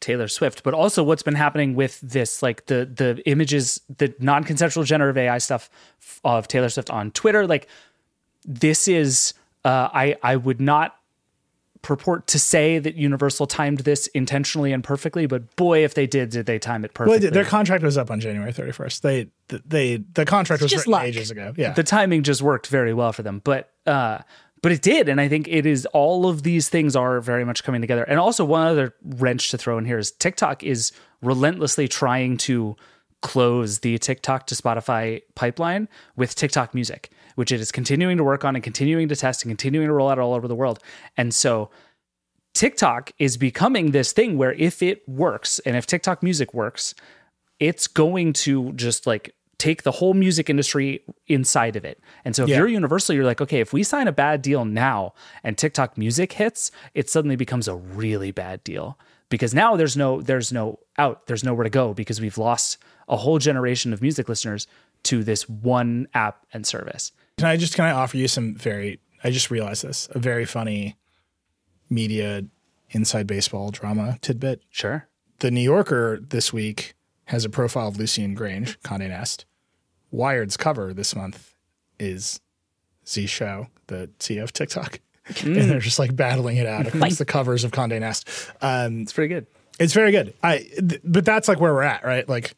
[0.00, 4.84] Taylor Swift, but also what's been happening with this, like the the images, the non-consensual
[4.84, 5.70] generative AI stuff
[6.24, 7.68] of Taylor Swift on Twitter, like
[8.44, 9.34] this is,
[9.64, 10.96] uh, I I would not
[11.82, 16.30] purport to say that Universal timed this intentionally and perfectly, but boy, if they did,
[16.30, 17.30] did they time it Well, perfectly?
[17.30, 19.00] their contract was up on January 31st.
[19.00, 21.02] They, they, the contract was just written luck.
[21.04, 21.52] ages ago.
[21.56, 21.72] Yeah.
[21.72, 24.18] the timing just worked very well for them but uh
[24.62, 27.64] but it did and i think it is all of these things are very much
[27.64, 31.88] coming together and also one other wrench to throw in here is tiktok is relentlessly
[31.88, 32.76] trying to
[33.22, 38.44] close the tiktok to spotify pipeline with tiktok music which it is continuing to work
[38.44, 40.78] on and continuing to test and continuing to roll out all over the world
[41.16, 41.70] and so
[42.54, 46.94] TikTok is becoming this thing where if it works and if TikTok music works,
[47.58, 51.98] it's going to just like take the whole music industry inside of it.
[52.24, 52.58] And so if Yeah.
[52.58, 56.32] you're Universal, you're like, okay, if we sign a bad deal now and TikTok music
[56.34, 58.98] hits, it suddenly becomes a really bad deal
[59.30, 62.76] because now there's no there's no out, there's nowhere to go because we've lost
[63.08, 64.66] a whole generation of music listeners
[65.04, 67.12] to this one app and service.
[67.38, 70.44] Can I just can I offer you some very I just realized this a very
[70.44, 70.96] funny
[71.90, 72.44] media
[72.90, 74.62] inside baseball drama tidbit.
[74.70, 75.08] Sure.
[75.38, 76.94] The New Yorker this week
[77.26, 79.44] has a profile of Lucian Grainge, Condé Nast.
[80.10, 81.54] Wired's cover this month
[81.98, 82.40] is
[83.08, 85.00] Z Show, the CEO of TikTok.
[85.44, 88.28] And they're just like battling it out across the covers of Condé Nast.
[88.60, 89.46] Um, It's pretty good.
[89.78, 90.34] it's very good.
[90.42, 92.28] I, th- but that's like where we're at, right?
[92.28, 92.54] Like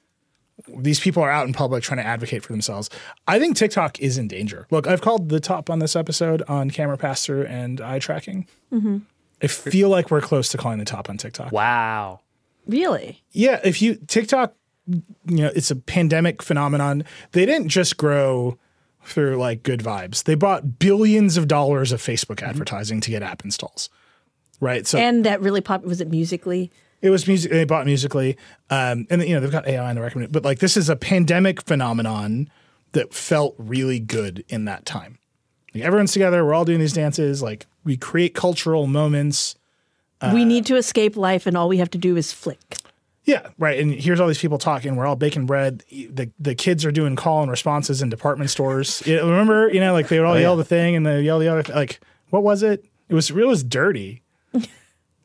[0.79, 2.91] these people are out in public trying to advocate for themselves.
[3.27, 4.67] I think TikTok is in danger.
[4.71, 8.47] Look, I've called the top on this episode on camera pass through and eye tracking.
[8.73, 8.99] Mm-hmm.
[9.43, 11.53] I feel like we're close to calling the top on TikTok.
[11.53, 12.21] Wow.
[12.67, 13.23] Really?
[13.33, 14.55] Yeah, if you TikTok,
[14.87, 17.05] you know, it's a pandemic phenomenon.
[17.33, 18.59] They didn't just grow
[19.05, 20.25] through like good vibes.
[20.25, 22.51] They bought billions of dollars of Facebook mm-hmm.
[22.51, 23.91] advertising to get app installs.
[24.61, 24.87] Right?
[24.87, 26.71] So And that really pop was it Musical.ly?
[27.05, 27.53] It was music.
[27.53, 28.35] They bought Musical.ly,
[28.71, 30.33] um, and you know they've got AI in the recommend.
[30.33, 32.49] But like this is a pandemic phenomenon
[32.93, 35.19] that felt really good in that time.
[35.75, 36.43] Like everyone's together.
[36.47, 37.43] We're all doing these dances.
[37.43, 39.55] Like we create cultural moments.
[40.33, 42.79] we need to escape life and all we have to do is flick.
[43.25, 43.79] Yeah, right.
[43.79, 44.97] And here's all these people talking.
[44.97, 45.85] We're all baking bread.
[45.91, 49.03] The the kids are doing call and responses in department stores.
[49.07, 51.39] You know, remember, you know, like they would all yell the thing and they yell
[51.39, 51.63] the other.
[51.63, 52.01] Th- like
[52.31, 52.87] what was it?
[53.11, 54.23] It was it was dirty,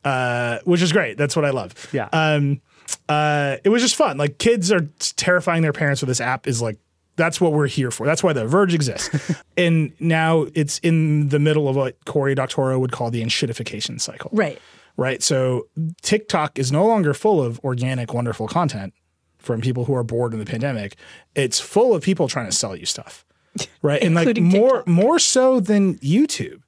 [0.04, 1.16] uh, which is great.
[1.18, 1.74] That's what I love.
[1.92, 2.08] Yeah.
[2.12, 2.60] Um,
[3.08, 4.16] uh, it was just fun.
[4.18, 6.46] Like kids are terrifying their parents with this app.
[6.46, 6.78] Is like
[7.16, 8.06] that's what we're here for.
[8.06, 9.10] That's why the Verge exists.
[9.56, 14.30] and now it's in the middle of what Cory Doctorow would call the enshittification cycle
[14.32, 14.58] Right.
[14.96, 15.22] right?
[15.22, 15.66] So
[16.02, 18.94] TikTok is no longer full of organic, wonderful content
[19.38, 20.96] from people who are bored in the pandemic.
[21.34, 23.24] It's full of people trying to sell you stuff,
[23.82, 24.02] right?
[24.02, 24.88] and like more TikTok.
[24.88, 26.62] more so than YouTube,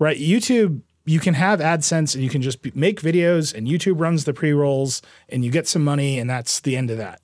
[0.00, 0.18] right?
[0.18, 4.24] YouTube you can have AdSense and you can just be, make videos and YouTube runs
[4.24, 7.20] the pre rolls and you get some money and that's the end of that.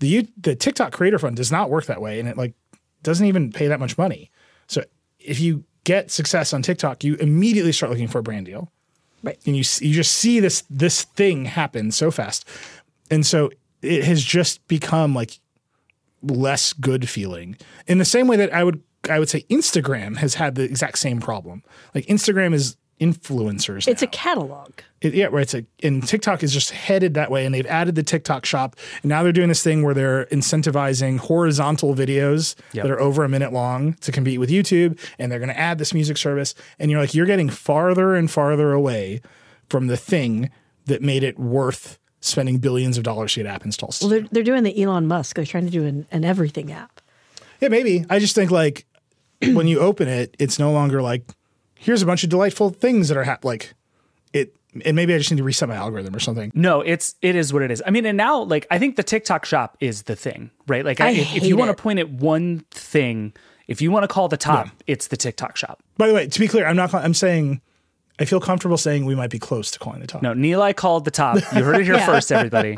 [0.00, 2.54] The U- the TikTok Creator Fund does not work that way and it like
[3.02, 4.30] doesn't even pay that much money.
[4.66, 4.82] So
[5.18, 8.70] if you get success on TikTok, you immediately start looking for a brand deal
[9.22, 9.38] Right.
[9.46, 12.46] and you you just see this this thing happen so fast,
[13.10, 13.50] and so
[13.80, 15.38] it has just become like
[16.22, 17.56] less good feeling
[17.86, 20.98] in the same way that I would I would say Instagram has had the exact
[20.98, 21.62] same problem.
[21.94, 23.88] Like Instagram is influencers.
[23.88, 24.70] It's a catalog.
[25.00, 25.42] It, yeah, right.
[25.42, 28.76] It's a, and TikTok is just headed that way, and they've added the TikTok shop,
[29.02, 33.28] and now they're doing this thing where they're incentivizing horizontal videos that are over a
[33.28, 36.90] minute long to compete with YouTube, and they're going to add this music service, and
[36.90, 39.20] you're like, you're getting farther and farther away
[39.68, 40.50] from the thing
[40.86, 44.00] that made it worth spending billions of dollars to get app installs.
[44.00, 45.36] Well, they're, they're doing the Elon Musk.
[45.36, 47.00] They're trying to do an, an everything app.
[47.60, 48.04] Yeah, maybe.
[48.08, 48.86] I just think like
[49.42, 51.24] when you open it, it's no longer like
[51.84, 53.74] here's a bunch of delightful things that are hap- like
[54.32, 54.54] it.
[54.84, 56.50] And maybe I just need to reset my algorithm or something.
[56.54, 57.80] No, it's it is what it is.
[57.86, 60.84] I mean, and now like I think the TikTok shop is the thing, right?
[60.84, 63.32] Like I if, if you want to point at one thing,
[63.68, 65.80] if you want to call the top, it's the TikTok shop.
[65.96, 66.92] By the way, to be clear, I'm not.
[66.92, 67.60] I'm saying
[68.18, 70.22] I feel comfortable saying we might be close to calling the top.
[70.22, 71.36] No, Neil, I called the top.
[71.54, 72.06] You heard it here Yeah.
[72.06, 72.76] first, everybody.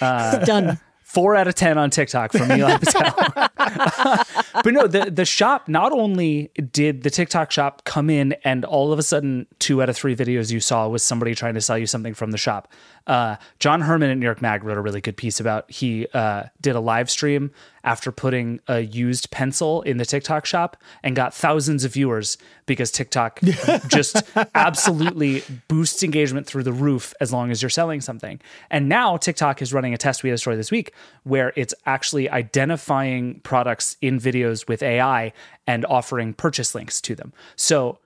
[0.00, 0.80] Done.
[1.16, 4.42] Four out of ten on TikTok from Nilay Patel.
[4.62, 8.92] but no, the the shop not only did the TikTok shop come in and all
[8.92, 11.78] of a sudden two out of three videos you saw was somebody trying to sell
[11.78, 12.70] you something from the shop.
[13.06, 16.42] Uh, John Herrman at New York Mag wrote a really good piece about he uh,
[16.60, 17.50] did a live stream
[17.86, 22.90] after putting a used pencil in the TikTok shop and got thousands of viewers because
[22.90, 23.40] TikTok
[23.86, 24.22] just
[24.54, 28.40] absolutely boosts engagement through the roof as long as you're selling something.
[28.70, 31.72] And now TikTok is running a test we had a story this week where it's
[31.86, 35.32] actually identifying products in videos with AI
[35.66, 37.32] and offering purchase links to them.
[37.54, 38.00] So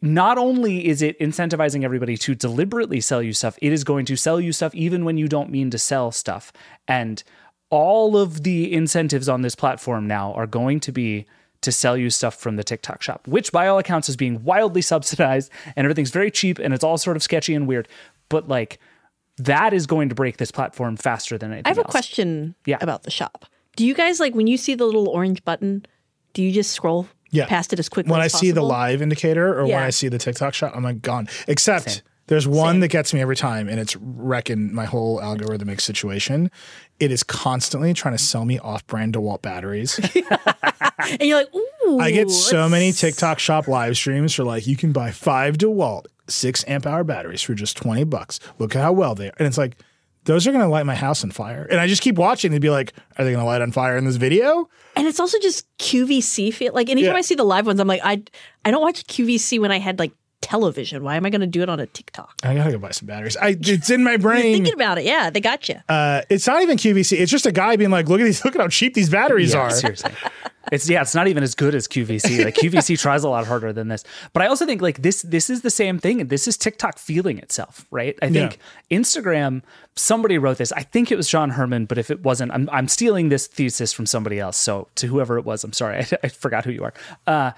[0.00, 4.16] not only is it incentivizing everybody to deliberately sell you stuff, it is going to
[4.16, 6.52] sell you stuff even when you don't mean to sell stuff.
[6.86, 7.22] And
[7.72, 11.24] all of the incentives on this platform now are going to be
[11.62, 14.82] to sell you stuff from the TikTok shop, which by all accounts is being wildly
[14.92, 17.88] subsidized and everything's very cheap and it's all sort of sketchy and weird.
[18.28, 18.78] But like
[19.38, 21.90] that is going to break this platform faster than anything I have a else.
[21.90, 22.76] question Yeah.
[22.82, 23.46] about the shop.
[23.76, 25.86] Do you guys like when you see the little orange button?
[26.34, 27.46] Do you just scroll Yeah.
[27.46, 29.76] past it as quickly as possible When I as see the live indicator or when
[29.82, 31.26] I see the TikTok shop, I'm like gone.
[31.48, 36.50] Except there's one that gets me every time, and it's wrecking my whole algorithmic situation.
[37.00, 39.98] It is constantly trying to sell me off-brand DeWalt batteries.
[40.98, 41.98] and you're like, ooh.
[41.98, 46.06] I get so many TikTok shop live streams for like you can buy five DeWalt
[46.28, 48.38] six amp hour batteries for just twenty bucks.
[48.58, 49.76] Look at how well they are, and it's like
[50.24, 51.66] those are going to light my house on fire.
[51.68, 53.96] And I just keep watching and be like, are they going to light on fire
[53.96, 54.68] in this video?
[54.94, 56.72] And it's also just QVC feel.
[56.72, 57.18] Like anytime Yeah.
[57.18, 58.22] I see the live ones, I'm like, I
[58.64, 60.12] I don't watch QVC when I had like
[60.42, 61.02] television.
[61.02, 62.34] Why am I going to do it on a TikTok?
[62.42, 63.36] I gotta go buy some batteries.
[63.38, 64.52] I, it's in my brain.
[64.54, 65.76] Thinking about it, yeah, they got you.
[65.88, 67.18] Uh, it's not even QVC.
[67.18, 69.54] It's just a guy being like, look at these, look at how cheap these batteries
[69.54, 69.70] Yeah, are.
[69.70, 70.12] seriously.
[70.70, 72.44] It's yeah, it's not even as good as QVC.
[72.44, 74.04] Like QVC tries a lot harder than this.
[74.32, 76.28] But I also think like this this is the same thing.
[76.28, 78.16] This is TikTok feeling itself, right?
[78.22, 79.62] I think Instagram,
[79.96, 80.70] somebody wrote this.
[80.72, 83.92] I think it was John Herrman, but if it wasn't, I'm I'm stealing this thesis
[83.92, 84.56] from somebody else.
[84.56, 85.96] So to whoever it was, I'm sorry.
[85.98, 86.94] I, I forgot who you are.
[87.26, 87.50] Uh,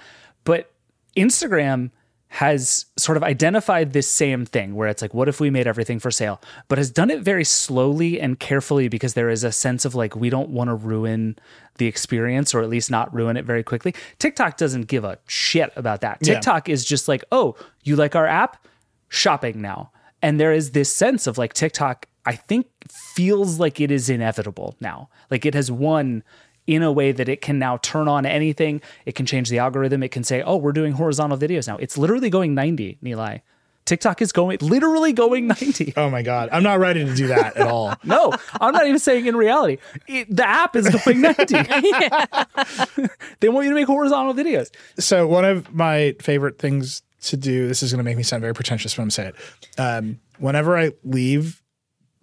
[0.43, 0.71] but
[1.15, 1.91] Instagram
[2.29, 5.99] has sort of identified this same thing where it's like, what if we made everything
[5.99, 6.41] for sale?
[6.67, 10.15] But has done it very slowly and carefully because there is a sense of like,
[10.15, 11.37] we don't want to ruin
[11.77, 13.93] the experience or at least not ruin it very quickly.
[14.19, 16.17] TikTok doesn't give a shit about that.
[16.21, 16.33] Yeah.
[16.33, 18.65] TikTok is just like, oh, you like our app?
[19.07, 19.91] Shopping now.
[20.21, 24.75] And there is this sense of like TikTok, I think, feels like it is inevitable
[24.81, 25.09] now.
[25.29, 26.23] Like it has won
[26.67, 28.81] in a way that it can now turn on anything.
[29.05, 30.03] It can change the algorithm.
[30.03, 31.77] It can say, oh, we're doing horizontal videos now.
[31.77, 33.41] It's literally going 90, Nilay.
[33.85, 35.93] TikTok is going literally going 90.
[35.97, 36.49] Oh my God.
[36.51, 37.93] I'm not ready to do that at all.
[38.03, 39.77] No, I'm not even saying in reality.
[40.07, 41.45] It, the app is going 90.
[43.39, 44.69] they want you to make horizontal videos.
[44.99, 48.41] so one of my favorite things to do, this is going to make me sound
[48.41, 49.79] very pretentious when I'm saying it.
[49.79, 51.61] Um, whenever I leave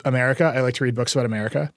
[0.04, 1.72] America, I like to read books about America.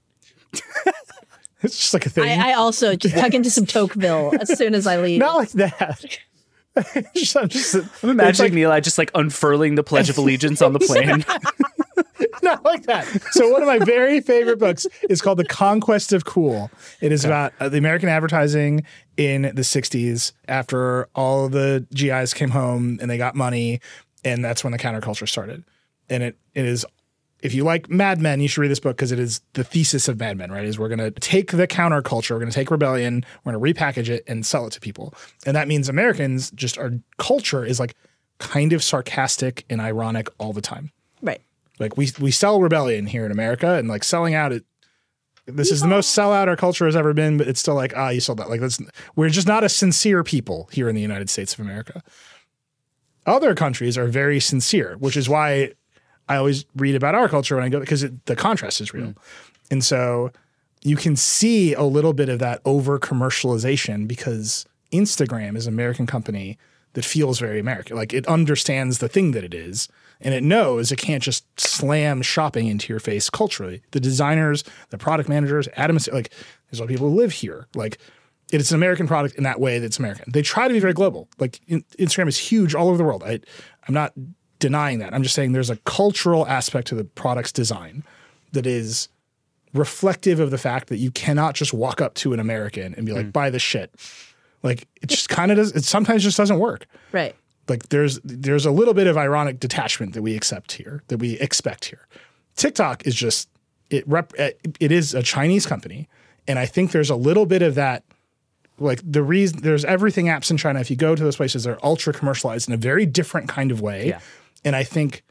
[1.65, 2.39] It's just like a thing.
[2.39, 5.19] I, I also just tuck into some Tocqueville as soon as I leave.
[5.19, 6.03] not like that.
[7.15, 10.79] just, I'm just, I'm imagining Nilay just like unfurling the Pledge of Allegiance on the
[10.81, 11.25] plane.
[12.43, 13.05] not like that.
[13.31, 16.69] So one of my very favorite books is called The Conquest of Cool.
[17.01, 18.83] It is about uh, the American advertising
[19.15, 23.79] in the 60s after all the GIs came home and they got money
[24.25, 25.63] and that's when the counterculture started.
[26.09, 26.85] And it it is
[27.45, 30.07] if you like Mad Men, you should read this book because it is the thesis
[30.07, 30.65] of Mad Men, right?
[30.65, 33.81] Is we're going to take the counterculture, we're going to take rebellion, we're going to
[33.81, 35.13] repackage it and sell it to people.
[35.45, 37.95] And that means Americans just our culture is like
[38.39, 40.91] kind of sarcastic and ironic all the time.
[41.21, 41.41] Right.
[41.79, 44.65] Like we we sell rebellion here in America, and like selling out it.
[45.45, 48.09] This is the most sellout our culture has ever been, but it's still like ah,
[48.09, 48.49] you sold that.
[48.49, 48.79] Like that's
[49.15, 52.01] we're just not a sincere people here in the United States of America.
[53.25, 55.73] Other countries are very sincere, which is why
[56.27, 59.15] I always read about our culture when I go because the contrast is real, mm.
[59.69, 60.31] and so
[60.81, 66.05] you can see a little bit of that over commercialization because Instagram is an American
[66.05, 66.57] company
[66.93, 67.95] that feels very American.
[67.95, 69.89] Like it understands the thing that it is
[70.21, 73.81] and it knows it can't just slam shopping into your face culturally.
[73.91, 76.31] The designers, the product managers, Adam, like
[76.69, 77.67] there's a lot of people who live here.
[77.75, 77.97] Like
[78.51, 80.31] it's an American product in that way that's American.
[80.31, 81.27] They try to be very global.
[81.39, 83.23] Like Instagram is huge all over the world.
[83.23, 83.39] I,
[83.87, 84.13] I'm not
[84.65, 85.13] denying that.
[85.13, 88.03] I'm just saying there's a cultural aspect to the product's design
[88.53, 89.09] that is
[89.73, 93.11] reflective of the fact that you cannot just walk up to an American and be
[93.11, 93.33] like, mm.
[93.33, 93.93] buy this shit.
[94.63, 95.71] Like it just kind of does.
[95.73, 96.87] It sometimes just doesn't work.
[97.11, 97.35] Right.
[97.67, 101.33] Like there's there's a little bit of ironic detachment that we accept here, that we
[101.39, 102.07] expect here.
[102.55, 103.47] TikTok is just
[103.91, 106.09] it rep it is a Chinese company,
[106.47, 108.03] and I think there's a little bit of that.
[108.79, 110.79] Like the reason there's everything apps in China.
[110.79, 113.81] If you go to those places, they're ultra commercialized in a very different kind of
[113.81, 114.07] way.
[114.07, 114.19] Yeah.
[114.65, 115.23] And I think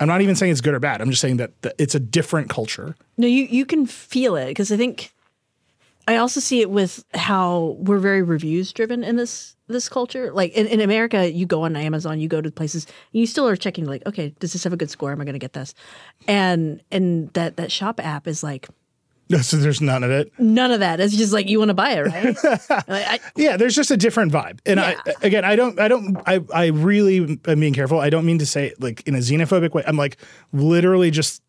[0.00, 1.00] I'm not even saying it's good or bad.
[1.00, 2.96] I'm just saying that, that it's a different culture.
[3.16, 5.12] No, you you can feel it because I think
[6.06, 10.32] I also see it with how we're very reviews driven in this this culture.
[10.32, 13.56] Like in, in America, you go on Amazon, you go to places, you still are
[13.56, 15.12] checking like, okay, does this have a good score?
[15.12, 15.74] Am I going to get this?
[16.26, 18.68] And and that that shop app is like
[19.42, 20.32] So there's none of it.
[20.38, 21.00] none of that.
[21.00, 22.36] It's just like you want to buy it, right?
[22.88, 24.60] like, I, Yeah, there's just a different vibe.
[24.64, 28.00] And I again, I don't I don't I I really am being careful.
[28.00, 29.84] I don't mean to say it like in a xenophobic way.
[29.86, 30.16] I'm like
[30.52, 31.42] literally just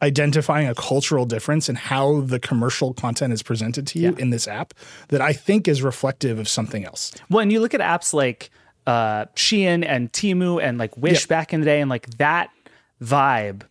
[0.00, 4.46] identifying a cultural difference in how the commercial content is presented to you in this
[4.46, 4.72] app
[5.08, 7.12] that I think is reflective of something else.
[7.30, 8.50] Well, and you look at apps like
[8.86, 11.28] uh, Shein and Temu and like Wish Yep.
[11.28, 12.50] back in the day, and like that
[13.02, 13.62] vibe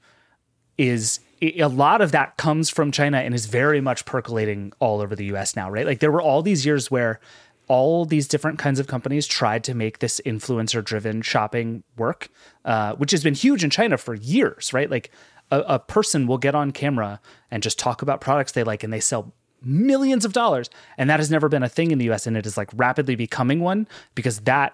[0.78, 5.16] is a lot of that comes from China and is very much percolating all over
[5.16, 5.86] the US now, right?
[5.86, 7.20] Like there were all these years where
[7.68, 12.30] all these different kinds of companies tried to make this influencer driven shopping work,
[12.66, 14.90] uh, which has been huge in China for years, right?
[14.90, 15.12] Like
[15.52, 17.20] a, a person will get on camera
[17.52, 20.70] and just talk about products they like and they sell millions of dollars.
[20.98, 22.26] And that has never been a thing in the US.
[22.26, 24.74] And it is like rapidly becoming one because that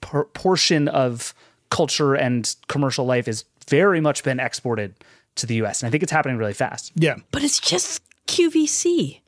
[0.00, 1.34] por- portion of
[1.70, 4.94] culture and commercial life is very much been exported
[5.36, 5.82] to the US.
[5.82, 6.92] And I think it's happening really fast.
[6.94, 9.20] Yeah, but it's just QVC.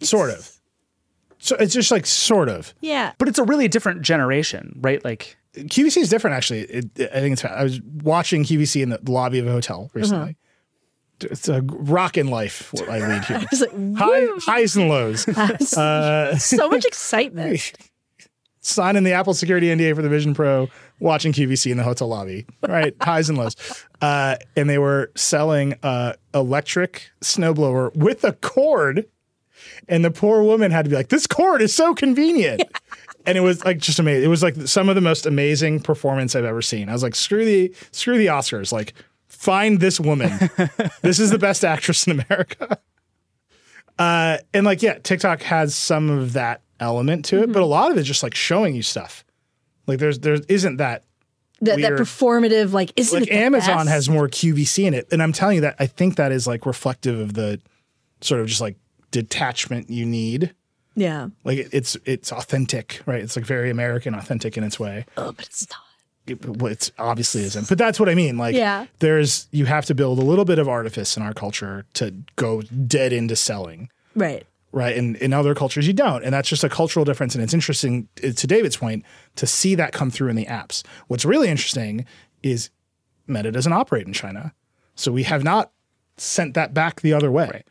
[0.00, 0.50] sort of.
[1.38, 2.72] So it's just like sort of.
[2.80, 3.12] Yeah.
[3.18, 5.04] But it's a really different generation, right?
[5.04, 6.60] Like, QVC is different, actually.
[6.60, 7.44] It, I think it's.
[7.44, 10.36] I was watching QVC in the lobby of a hotel recently.
[11.20, 13.40] it's a rock rockin' life what I lead here.
[13.52, 15.26] It's like, High, highs and lows.
[15.76, 17.72] Uh, so much excitement.
[18.60, 20.68] signing the Apple security NDA for the Vision Pro,
[21.00, 22.46] watching QVC in the hotel lobby.
[22.66, 23.56] Right, highs and lows.
[24.02, 29.06] Uh, and they were selling uh, electric snowblower with a cord,
[29.88, 32.62] and the poor woman had to be like, "This cord is so convenient."
[33.24, 34.24] And it was like just amazing.
[34.24, 36.88] It was like some of the most amazing performance I've ever seen.
[36.88, 38.72] I was like, screw the screw the Oscars.
[38.72, 38.94] Like,
[39.28, 40.32] find this woman.
[41.02, 42.78] this is the best actress in America.
[43.98, 47.92] Uh, and like, yeah, TikTok has some of that element to it, but a lot
[47.92, 49.22] of it's just like showing you stuff.
[49.86, 51.04] Like, there's there isn't that
[51.62, 53.88] That, that performative, like, isn't like Amazon best?
[53.88, 56.66] has more QVC in it, and I'm telling you that I think that is like
[56.66, 57.60] reflective of the
[58.20, 58.76] sort of just like
[59.12, 60.54] detachment you need.
[60.94, 61.28] Yeah.
[61.44, 63.20] Like it- it's it's authentic, right?
[63.22, 65.06] It's like very American, authentic in its way.
[65.16, 65.78] Oh, but it's not.
[66.26, 68.38] It, well, it's obviously isn't, but that's what I mean.
[68.38, 68.86] Like, Yeah.
[69.00, 72.62] there's you have to build a little bit of artifice in our culture to go
[72.62, 73.88] dead into selling.
[74.14, 74.46] Right.
[74.72, 74.96] Right?
[74.96, 76.24] And in other cultures, you don't.
[76.24, 77.34] And that's just a cultural difference.
[77.34, 79.04] And it's interesting, uh, to David's point,
[79.36, 80.82] to see that come through in the apps.
[81.08, 82.06] What's really interesting
[82.42, 82.70] is
[83.26, 84.52] Meta doesn't operate in China.
[84.94, 85.72] So we have not
[86.16, 87.66] sent that back the other way, right.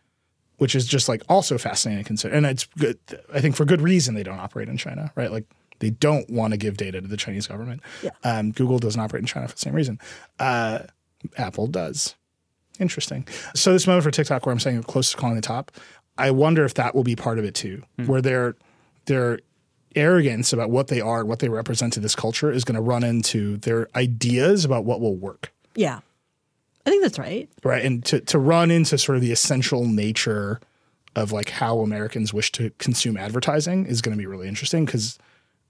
[0.58, 2.36] which is just like also fascinating to consider.
[2.36, 3.00] And it's good.
[3.34, 5.32] I think for good reason they don't operate in China, right?
[5.32, 5.46] Like
[5.80, 7.82] they don't want to give data to the Chinese government.
[8.02, 8.12] Yeah.
[8.24, 10.00] Um, Google doesn't operate in China for the same reason.
[10.40, 10.80] Uh,
[11.38, 12.16] Apple does.
[12.80, 13.28] Interesting.
[13.56, 15.72] So this moment for TikTok where I'm saying close to calling the top,
[16.18, 18.06] I wonder if that will be part of it too, hmm.
[18.06, 18.56] where their
[19.06, 19.40] their
[19.96, 22.82] arrogance about what they are, and what they represent to this culture is going to
[22.82, 25.52] run into their ideas about what will work.
[25.76, 26.00] Yeah.
[26.86, 27.50] I think that's right.
[27.64, 27.84] Right.
[27.84, 30.60] And to, to run into sort of the essential nature
[31.16, 35.20] of like how Americans wish to consume advertising is going to be really interesting because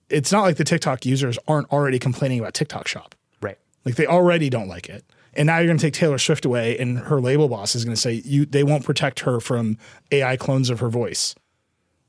[0.09, 3.15] it's not like the TikTok users aren't already complaining about TikTok shop.
[3.41, 3.57] Right.
[3.85, 5.03] Like they already don't like it.
[5.33, 7.95] And now you're going to take Taylor Swift away, and her label boss is going
[7.95, 9.77] to say you they won't protect her from
[10.11, 11.35] AI clones of her voice.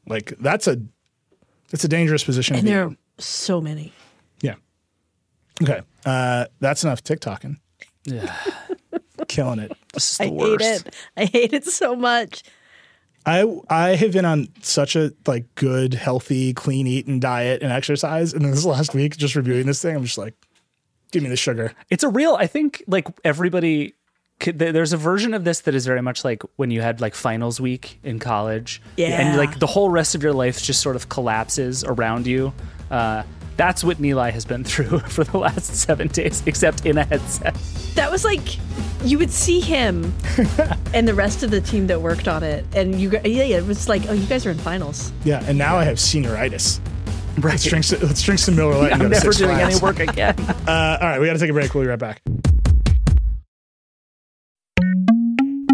[0.08, 0.78] Like that's a
[1.70, 2.56] that's a dangerous position.
[2.56, 2.92] And to be there in.
[2.92, 3.92] are so many.
[4.40, 4.54] yeah.
[5.62, 7.56] Okay, uh, that's enough TikToking.
[8.04, 8.34] Yeah.
[9.28, 9.72] Killing it.
[9.94, 10.64] This is the I worst.
[10.64, 10.94] hate it.
[11.16, 12.42] I hate it so much.
[13.24, 18.32] I I have been on such a like good, healthy, clean eating diet and exercise,
[18.32, 20.34] and then this last week just reviewing this thing, I'm just like,
[21.12, 21.72] give me the sugar.
[21.90, 22.34] It's a real.
[22.34, 23.94] I think like everybody.
[24.40, 27.14] could- There's a version of this that is very much like when you had like
[27.14, 29.20] finals week in college, Yeah.
[29.20, 32.52] and like the whole rest of your life just sort of collapses around you.
[32.90, 33.22] Uh,
[33.56, 37.54] that's what Nilay has been through for the last seven days, except in a headset.
[37.94, 38.40] That was like
[39.04, 40.14] you would see him
[40.94, 43.58] and the rest of the team that worked on it, and you, gu- yeah, yeah,
[43.58, 45.12] it was like, oh, you guys are in finals.
[45.24, 46.80] Yeah, and now I have senioritis.
[47.38, 48.92] Let's drink, some- let's drink some Miller Lite.
[48.92, 49.74] I'm go to never Six doing Flags.
[49.76, 50.36] any work again.
[50.66, 51.74] Uh, all right, we got to take a break.
[51.74, 52.22] We'll be right back.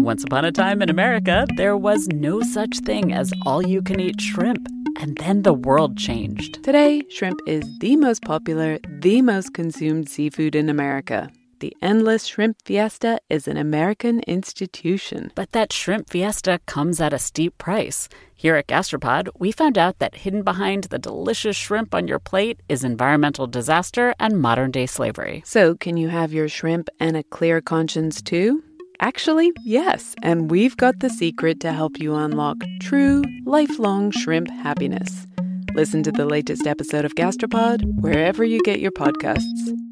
[0.01, 3.99] Once upon a time in America, there was no such thing as all you can
[3.99, 4.65] eat shrimp.
[4.99, 6.63] And then the world changed.
[6.63, 11.29] Today, shrimp is the most popular, the most consumed seafood in America.
[11.59, 15.29] The Endless Shrimp Fiesta is an American institution.
[15.35, 18.07] But that shrimp fiesta comes at a steep price.
[18.33, 22.61] Here at Gastropod, we found out that hidden behind the delicious shrimp on your plate
[22.69, 25.41] is environmental disaster and modern day slavery.
[25.45, 28.63] So, can you have your shrimp and a clear conscience too?
[29.01, 35.27] Actually, yes, and we've got the secret to help you unlock true, lifelong shrimp happiness.
[35.73, 39.88] Listen to the latest episode of Gastropod wherever you get your podcasts.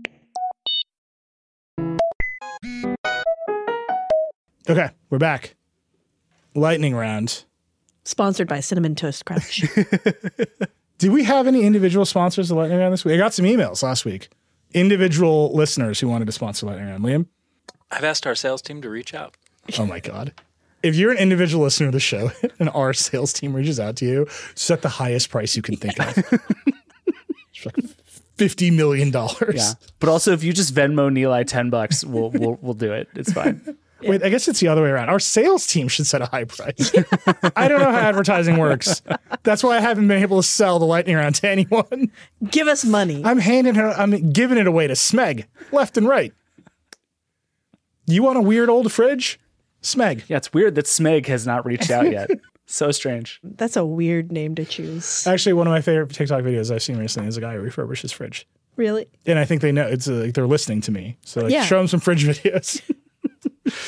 [4.70, 5.56] Okay, we're back.
[6.54, 7.46] Lightning round.
[8.04, 9.64] Sponsored by Cinnamon Toast Crunch.
[10.98, 13.16] Do we have any individual sponsors of Lightning Round this week?
[13.16, 14.28] I got some emails last week.
[14.74, 17.04] Individual listeners who wanted to sponsor Lightning Round.
[17.04, 17.28] Liam?
[17.92, 19.38] I've asked our sales team to reach out.
[19.80, 20.34] Oh my God.
[20.84, 24.06] If you're an individual listener of the show and our sales team reaches out to
[24.06, 26.18] you, set the highest price you can think of.
[27.66, 27.76] like
[28.36, 29.56] Fifty million dollars.
[29.56, 33.08] Yeah, but also if you just Venmo Nilay ten bucks, we'll we'll we'll do it.
[33.16, 33.78] It's fine.
[34.04, 35.10] Wait, I guess it's the other way around.
[35.10, 36.92] Our sales team should set a high price.
[37.56, 39.02] I don't know how advertising works.
[39.44, 42.12] That's why I haven't been able to sell the lightning round to anyone.
[42.50, 43.22] Give us money.
[43.26, 46.32] I'm handing her, I'm giving it away to Smeg, left and right.
[48.06, 49.40] You want a weird old fridge?
[49.82, 50.24] Smeg.
[50.28, 52.30] Yeah, it's weird that Smeg has not reached out yet.
[52.70, 53.40] So strange.
[53.46, 55.26] That's a weird name to choose.
[55.26, 58.12] Actually, one of my favorite TikTok videos I've seen recently is a guy who refurbishes
[58.14, 58.46] fridge.
[58.76, 59.08] Really?
[59.26, 61.16] And I think they know it's uh, like they're listening to me.
[61.24, 61.64] So like, Yeah.
[61.64, 62.82] show them some fridge videos.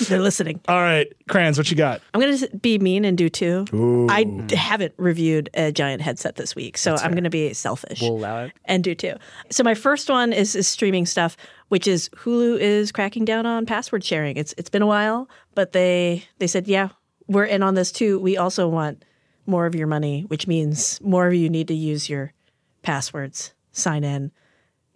[0.07, 0.59] They're listening.
[0.67, 2.01] All right, Cranz, what you got?
[2.13, 3.65] I'm going to be mean and do two.
[4.09, 8.01] I d- haven't reviewed a giant headset this week, so I'm going to be selfish
[8.01, 8.53] We'll allow it.
[8.65, 9.13] and do two.
[9.49, 11.37] So my first one is, is streaming stuff,
[11.69, 14.37] which is Hulu is cracking down on password sharing.
[14.37, 16.89] It's it's been a while, but they they said, yeah,
[17.27, 18.19] we're in on this too.
[18.19, 19.05] We also want
[19.45, 22.33] more of your money, which means more of you need to use your
[22.81, 24.31] passwords, sign in.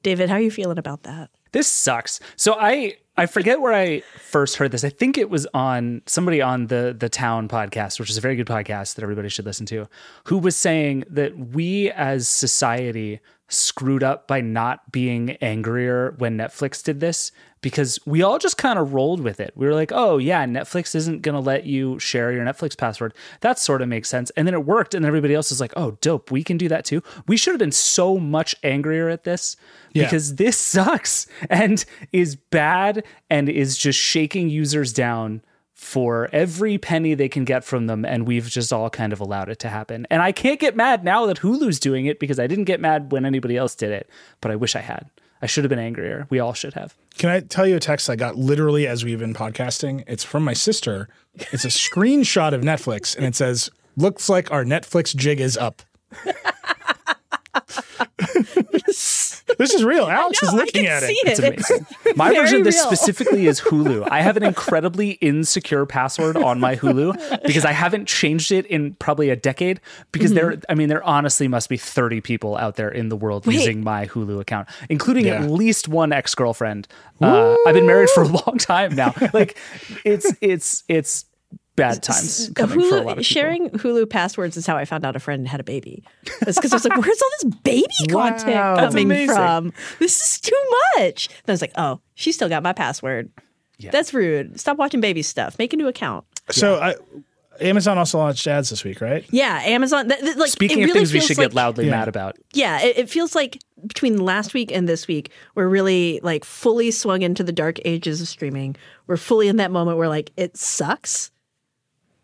[0.03, 1.29] David, how are you feeling about that?
[1.53, 2.19] This sucks.
[2.35, 4.83] So I I forget where I first heard this.
[4.83, 8.35] I think it was on somebody on the the Town podcast, which is a very
[8.35, 9.87] good podcast that everybody should listen to,
[10.25, 16.81] who was saying that we as society screwed up by not being angrier when Netflix
[16.83, 19.53] did this because we all just kind of rolled with it.
[19.55, 23.13] We were like, "Oh yeah, Netflix isn't going to let you share your Netflix password."
[23.41, 24.31] That sort of makes sense.
[24.31, 26.83] And then it worked and everybody else is like, "Oh, dope, we can do that
[26.83, 29.55] too." We should have been so much angrier at this
[29.93, 30.03] Yeah.
[30.05, 35.41] because this sucks and is bad and is just shaking users down
[35.73, 39.49] for every penny they can get from them and we've just all kind of allowed
[39.49, 42.47] it to happen and i can't get mad now that hulu's doing it because i
[42.47, 45.09] didn't get mad when anybody else did it but i wish i had
[45.41, 48.09] i should have been angrier we all should have Can I tell you a text
[48.09, 50.03] I got literally as we've been podcasting?
[50.07, 51.09] It's from my sister.
[51.35, 55.83] It's a screenshot of Netflix and it says, Looks like our Netflix jig is up.
[59.57, 60.05] this is real.
[60.07, 61.27] Alex know, is I looking can at see it.
[61.39, 61.39] it's
[61.69, 61.85] amazing
[62.15, 62.85] my very version of this real.
[62.85, 67.13] specifically is hulu i have an incredibly insecure password on my hulu
[67.45, 69.79] because i haven't changed it in probably a decade
[70.11, 73.45] because there i mean there honestly must be 30 people out there in the world
[73.45, 73.55] Wait.
[73.55, 75.43] using my hulu account including Yeah.
[75.43, 76.87] at least one ex-girlfriend
[77.21, 79.57] uh, i've been married for a long time now like
[80.03, 81.25] it's it's it's
[81.75, 83.23] bad times coming for a lot of people.
[83.23, 86.03] sharing Hulu passwords is how I found out a friend had a baby.
[86.41, 88.75] It's because I was like, "Where's all this baby content Wow.
[88.89, 89.73] Coming from?
[89.99, 90.55] This is too
[90.97, 93.31] much." Then I was like, "Oh, she still got my password.
[93.91, 94.59] That's rude.
[94.59, 95.57] Stop watching baby stuff.
[95.59, 96.95] Make a new account." So I,
[97.59, 99.25] Amazon also launched ads this week, right?
[99.29, 100.07] Yeah, Amazon.
[100.09, 101.91] Th- th- like speaking it of things we should like, get loudly Yeah.
[101.91, 106.19] mad about Yeah, it, it feels like between last week and this week, we're really
[106.23, 108.75] like fully swung into the dark ages of streaming.
[109.07, 111.31] We're fully in that moment where like it sucks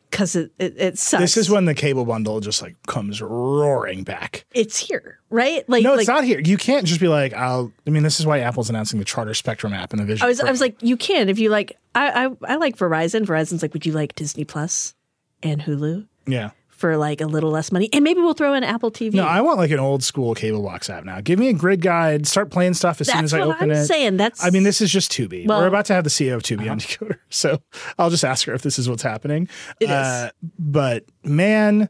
[0.10, 1.22] because it, it it sucks.
[1.22, 4.46] This is when the cable bundle just like comes roaring back.
[4.54, 5.68] it's here, right?
[5.70, 6.40] Like No, like, it's not here.
[6.40, 7.72] You can't just be like, I'll.
[7.86, 10.26] I mean, this is why Apple's announcing the Charter Spectrum app and the Vision.
[10.26, 10.48] I was Pro.
[10.48, 11.78] I was like, you can if you like.
[11.96, 13.26] I I, I like Verizon.
[13.26, 14.94] Verizon's like, would you like Disney Plus
[15.42, 16.52] and Hulu yeah.
[16.80, 17.90] For like a little less money?
[17.94, 19.14] And maybe we'll throw in Apple TV.
[19.14, 21.20] No, I want like an old school cable box app now.
[21.22, 22.26] Give me a grid guide.
[22.26, 23.86] Start playing stuff as soon That's as I what open I'm it.
[23.86, 24.18] saying.
[24.18, 25.46] That's I mean, this is just Tubi.
[25.46, 27.62] Well- We're about to have the CEO of Tubi on Decoder, so
[27.98, 29.48] I'll just ask her if this is what's happening.
[29.80, 29.90] It is.
[29.92, 31.90] Uh, but man,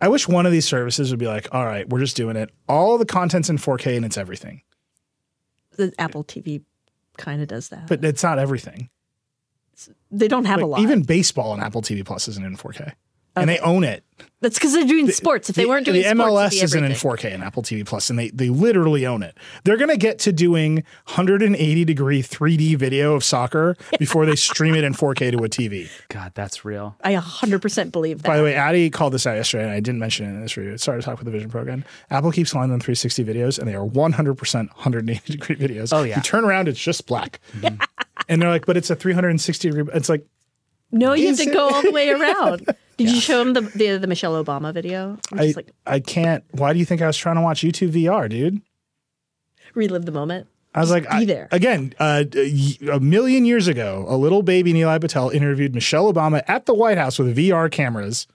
[0.00, 2.50] I wish one of these services would be like, all right, we're just doing it.
[2.68, 4.62] All the content's in 4K and it's everything,
[5.76, 6.62] the Apple TV
[7.16, 7.86] kind of does that.
[7.88, 8.88] but it's not everything.
[10.10, 10.80] they don't have a lot.
[10.80, 12.92] even baseball on Apple TV Plus isn't in 4K,
[13.40, 14.04] and they own it.
[14.42, 15.50] That's because they're doing sports.
[15.50, 17.42] If they The- weren't doing sports, the sports, MLS it'd be isn't in 4K and
[17.42, 19.36] Apple TV Plus, and they they literally own it.
[19.64, 24.84] They're gonna get to doing 180 degree 3D video of soccer before they stream it
[24.84, 25.88] in 4K to a TV.
[26.08, 28.28] god that's real I 100% believe that.
[28.28, 30.56] By the way, Addy called this out yesterday, and I didn't mention it in this
[30.56, 30.78] review.
[30.78, 31.84] Sorry to talk with the Vision Pro again.
[32.10, 35.92] Apple keeps calling them 360 videos, and they are 100% 180 degree videos.
[35.92, 36.16] Oh, yeah.
[36.16, 37.40] You turn around, it's just black.
[37.58, 37.76] Mm-hmm.
[38.28, 39.92] and they're like, but it's a 360 degree.
[39.94, 40.24] It's like,
[40.92, 42.66] no, you have to go all the way around.
[42.96, 45.18] Did you show him the, the the Michelle Obama video?
[45.32, 46.44] I'm I, like I can't.
[46.52, 48.60] Why do you think I was trying to watch YouTube VR, dude?
[49.74, 50.48] relive the moment.
[50.74, 51.48] I was like, be I- there.
[51.52, 56.42] again, uh, a a million years ago, a little baby Nilay Patel interviewed Michelle Obama
[56.48, 58.26] at the White House with VR cameras,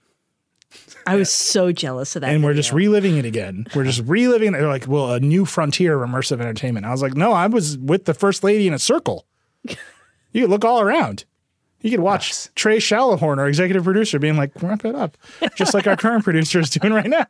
[1.06, 2.32] I was so jealous of that.
[2.34, 3.66] and we're just reliving it again.
[3.74, 4.48] We're just reliving.
[4.54, 4.58] it.
[4.58, 6.84] They're like, well, a new frontier of immersive entertainment.
[6.84, 9.26] I was like, no, I was with the first lady in a circle.
[10.32, 11.24] You look all around.
[11.82, 15.16] You could watch Trey Shallahorn, our executive producer, being like, wrap it up,
[15.56, 17.26] just like our current producer is doing right now.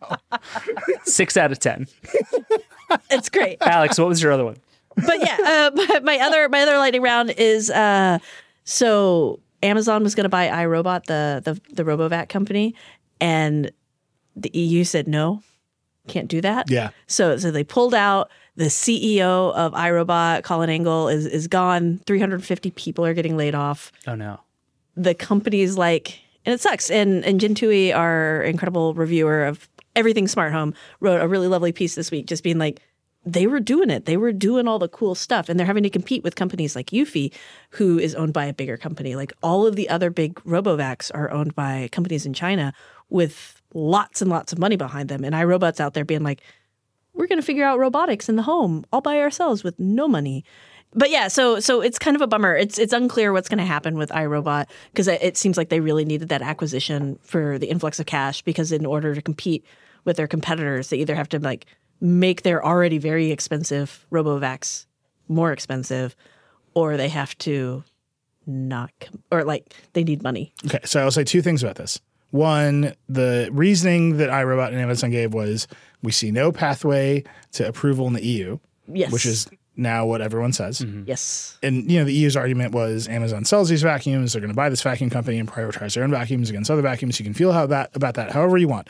[1.05, 1.86] six out of ten
[3.11, 3.59] it's great.
[3.62, 4.57] alex what was your other one
[4.97, 8.18] but yeah, uh, my other my other lightning round is uh,
[8.64, 12.74] so Amazon was going to buy iRobot, the the the RoboVac company,
[13.20, 13.70] and
[14.34, 15.42] the EU said no,
[16.09, 16.70] can't do that.
[16.70, 16.90] Yeah.
[17.07, 18.30] So so they pulled out.
[18.57, 22.00] The CEO of iRobot, Colin Angle, is is gone.
[22.07, 23.92] Three hundred fifty people are getting laid off.
[24.07, 24.40] oh no
[24.96, 26.90] The company's like, and it sucks.
[26.90, 31.72] And and Jen Tuohy, our incredible reviewer of everything smart home, wrote a really lovely
[31.72, 32.80] piece this week, just being like,
[33.24, 34.04] they were doing it.
[34.04, 36.86] They were doing all the cool stuff, and they're having to compete with companies like
[36.90, 37.32] Eufy,
[37.70, 39.16] who is owned by a bigger company.
[39.16, 42.72] Like all of the other big RoboVacs are owned by companies in China
[43.11, 45.24] with lots and lots of money behind them.
[45.24, 46.40] And iRobot's out there being like,
[47.16, 50.44] we're going to figure out robotics in the home all by ourselves with no money.
[50.94, 52.54] but yeah, so so it's kind of a bummer.
[52.54, 56.04] It's it's unclear what's going to happen with iRobot because it, seems like they really
[56.04, 58.42] needed that acquisition for the influx of cash.
[58.42, 59.64] Because in order to compete
[60.04, 61.66] with their competitors, they either have to like
[62.00, 64.86] make their already very expensive RoboVacs
[65.28, 66.14] more expensive,
[66.74, 67.82] or they have to
[68.46, 70.52] not com- or like they need money.
[70.66, 72.00] Okay, so I'll say two things about this.
[72.30, 75.66] One, the reasoning that iRobot and Amazon gave was
[76.07, 80.52] we see no pathway to approval in the EU, Yes, which is now what everyone
[80.52, 80.80] says.
[80.80, 81.02] Mm-hmm.
[81.04, 84.57] yes, And you know, the EU's argument was Amazon sells these vacuums, they're going to
[84.57, 87.18] buy this vacuum company and prioritize their own vacuums against other vacuums.
[87.18, 88.88] You can feel how that about that however you want.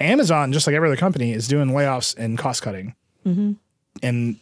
[0.00, 2.94] Amazon, just like every other company, is doing layoffs and cost cutting.
[3.26, 3.52] Mm-hmm.
[4.02, 4.36] And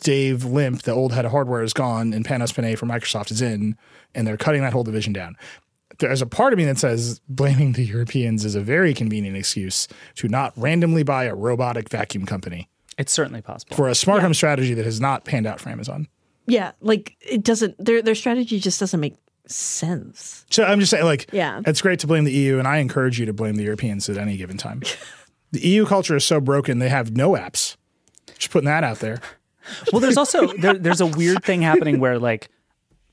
[0.00, 3.40] Dave Limp, the old head of hardware, is gone, and Panos Panay from Microsoft is
[3.40, 3.76] in,
[4.14, 5.36] and they're cutting that whole division down.
[6.02, 9.88] There's a part of me that says blaming the Europeans is a very convenient excuse
[10.16, 13.74] to not randomly buy a robotic vacuum company It's certainly possible.
[13.76, 16.06] for a smart home strategy that has not panned out for Amazon.
[16.46, 16.72] yeah.
[16.80, 17.82] Like it doesn't.
[17.84, 19.14] Their their strategy just doesn't make
[19.46, 20.44] sense.
[20.50, 21.60] So I'm just saying, like, Yeah.
[21.66, 24.18] it's great to blame the EU, and I encourage you to blame the Europeans at
[24.18, 24.82] any given time.
[25.52, 27.76] the EU culture is so broken; they have no apps.
[28.38, 29.20] Just putting that out there.
[29.92, 32.48] well, there's also there, there's a weird thing happening where like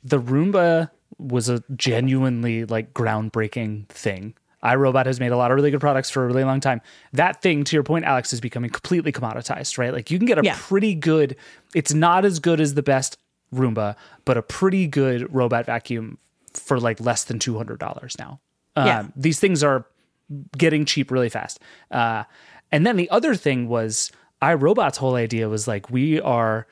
[0.04, 0.90] the Roomba
[1.20, 4.34] was a genuinely like groundbreaking thing.
[4.64, 6.82] iRobot has made a lot of really good products for a really long time.
[7.14, 9.94] That thing, to your point, Alex, is becoming completely commoditized, right?
[9.94, 10.58] Like you can get a Yeah.
[10.60, 11.36] pretty good.
[11.76, 13.18] It's not as good as the best
[13.54, 13.96] Roomba,
[14.26, 16.18] but a pretty good robot vacuum
[16.54, 18.40] for like less than two hundred dollars now.
[18.76, 19.04] Um, Yeah.
[19.16, 19.86] These things are
[20.58, 21.60] getting cheap really fast.
[21.90, 22.24] Uh,
[22.72, 24.12] and then the other thing was
[24.42, 26.68] iRobot's whole idea was like we are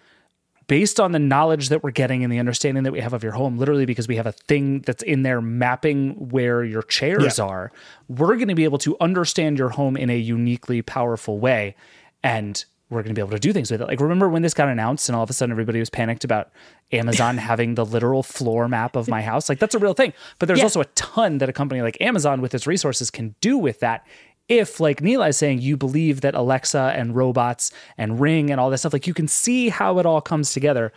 [0.68, 3.32] based on the knowledge that we're getting and the understanding that we have of your
[3.34, 7.46] home, literally because we have a thing that's in there mapping where your chairs Yeah.
[7.46, 7.72] are,
[8.10, 11.76] we're going to be able to understand your home in a uniquely powerful way.
[12.24, 13.88] And we're going to be able to do things with it.
[13.88, 16.50] Like, remember when this got announced and all of a sudden everybody was panicked about
[16.94, 19.50] Amazon having the literal floor map of my house?
[19.50, 20.14] Like, that's a real thing.
[20.40, 20.66] But there's Yeah.
[20.66, 24.06] also a ton that a company like Amazon with its resources can do with that.
[24.50, 28.70] If, like Nilay is saying, you believe that Alexa and robots and Ring and all
[28.70, 30.94] that stuff, like you can see how it all comes together.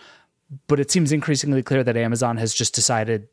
[0.67, 3.29] But it seems increasingly clear that Amazon has just decided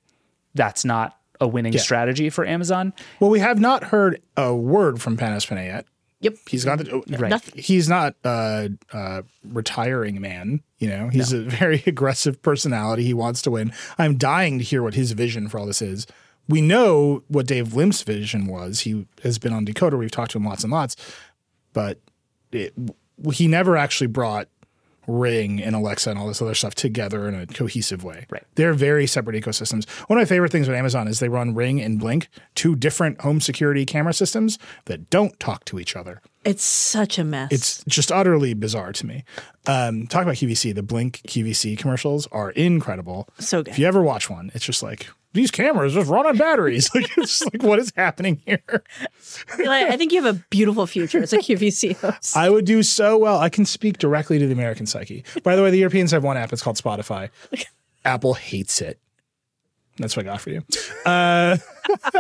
[0.54, 2.94] that's not a winning strategy for Amazon.
[3.20, 5.86] Well, we have not heard a word from Panos Panay yet.
[6.22, 6.36] Yep.
[6.50, 7.30] He's got the oh, Right.
[7.30, 7.62] Nothing.
[7.62, 10.62] He's not a, a retiring man.
[10.80, 13.04] You know, he's a very aggressive personality.
[13.04, 13.72] He wants to win.
[14.00, 16.08] I'm dying to hear what his vision for all this is.
[16.48, 18.82] We know what Dave Limp's vision was.
[18.82, 19.98] He has been on Decoder.
[19.98, 20.96] We've talked to him lots and lots,
[21.74, 22.00] but
[22.52, 22.74] it,
[23.34, 24.48] he never actually brought
[25.08, 28.26] Ring and Alexa and all this other stuff together in a cohesive way.
[28.30, 28.44] Right.
[28.56, 29.90] They're very separate ecosystems.
[30.10, 33.22] One of my favorite things with Amazon is they run Ring and Blink, two different
[33.22, 36.22] home security camera systems that don't talk to each other.
[36.44, 37.52] It's such a mess.
[37.52, 39.24] It's just utterly bizarre to me.
[39.66, 40.76] Um, talk about QVC.
[40.76, 43.30] The Blink QVC commercials are incredible.
[43.40, 43.72] So good.
[43.72, 45.08] If you ever watch one, it's just like
[45.38, 46.90] these cameras just run on batteries.
[46.96, 48.84] like it's just like what is happening here?
[49.60, 52.36] I think you have a beautiful future as a QVC host.
[52.36, 53.40] I would do so well.
[53.40, 55.24] I can speak directly to the American psyche.
[55.44, 56.52] By the way, the Europeans have one app.
[56.52, 57.30] It's called Spotify.
[58.06, 59.00] Apple hates it.
[59.98, 60.64] That's what I got for you.
[61.06, 61.58] Uh,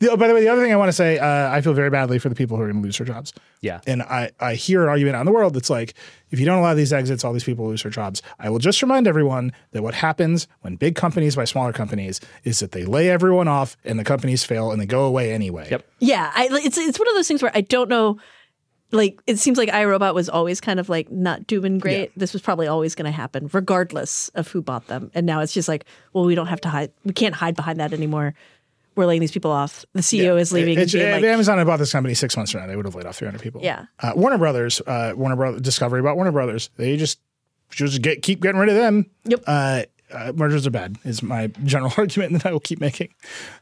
[0.00, 1.72] the, oh, by the way, the other thing I want to say, uh, I feel
[1.72, 3.32] very badly for the people who are going to lose their jobs.
[3.60, 3.80] Yeah.
[3.86, 5.94] And I, I hear an argument out in the world that's like,
[6.30, 8.22] if you don't allow these exits, all these people lose their jobs.
[8.40, 12.58] I will just remind everyone that what happens when big companies buy smaller companies is
[12.58, 15.68] that they lay everyone off and the companies fail and they go away anyway.
[15.70, 15.86] Yep.
[16.00, 18.18] Yeah, I, it's it's one of those things where I don't know.
[18.92, 22.12] Like it seems like iRobot was always kind of like not doing great.
[22.16, 25.10] This was probably always going to happen, regardless of who bought them.
[25.14, 26.92] And now it's just like, well, we don't have to hide.
[27.04, 28.34] We can't hide behind that anymore.
[28.94, 29.84] We're laying these people off.
[29.92, 30.78] The CEO is leaving.
[30.78, 32.86] It- being if like, Amazon had bought this company six months from now, they would
[32.86, 33.60] have laid off 300 people.
[33.62, 33.86] Yeah.
[34.00, 36.70] Uh, Warner Brothers, uh, Warner Brothers, Discovery bought Warner Brothers.
[36.76, 37.18] They just
[37.70, 39.06] just get keep getting rid of them.
[39.24, 39.42] Yep.
[39.46, 39.82] Uh,
[40.12, 40.96] uh, mergers are bad.
[41.04, 43.08] Is my general argument that I will keep making.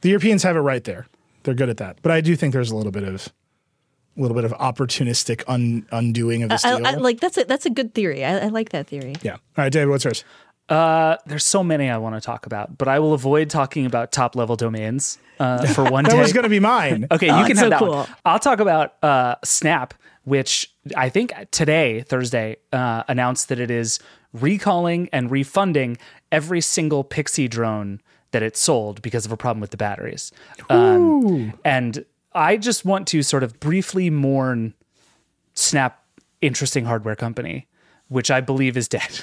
[0.03, 1.07] The Europeans have it right there.
[1.43, 1.99] They're good at that.
[2.03, 3.33] But I do think there's a little bit of
[4.17, 6.87] little bit of opportunistic un, undoing of this I, deal.
[6.87, 8.25] I, like that's a that's a good theory.
[8.25, 9.15] I, I like that theory.
[9.23, 9.33] yeah.
[9.35, 10.25] All right, David, what's yours?
[10.69, 14.12] Uh, there's so many I want to talk about, but I will avoid talking about
[14.12, 16.21] top level domains uh, for one That day.
[16.21, 17.07] was going to be mine.
[17.11, 17.91] Okay, you Oh, can have so that cool.
[17.91, 18.09] one.
[18.25, 19.93] I'll talk about uh, Snap,
[20.25, 23.99] which I think today, Thursday, uh, announced that it is
[24.33, 25.99] recalling and refunding
[26.32, 28.01] every single Pixy drone
[28.31, 30.32] that it sold because of a problem with the batteries.
[30.70, 34.74] Um, and I just want to sort of briefly mourn
[35.56, 36.02] Snap,
[36.40, 37.69] interesting hardware company,
[38.09, 39.20] which I believe is dead.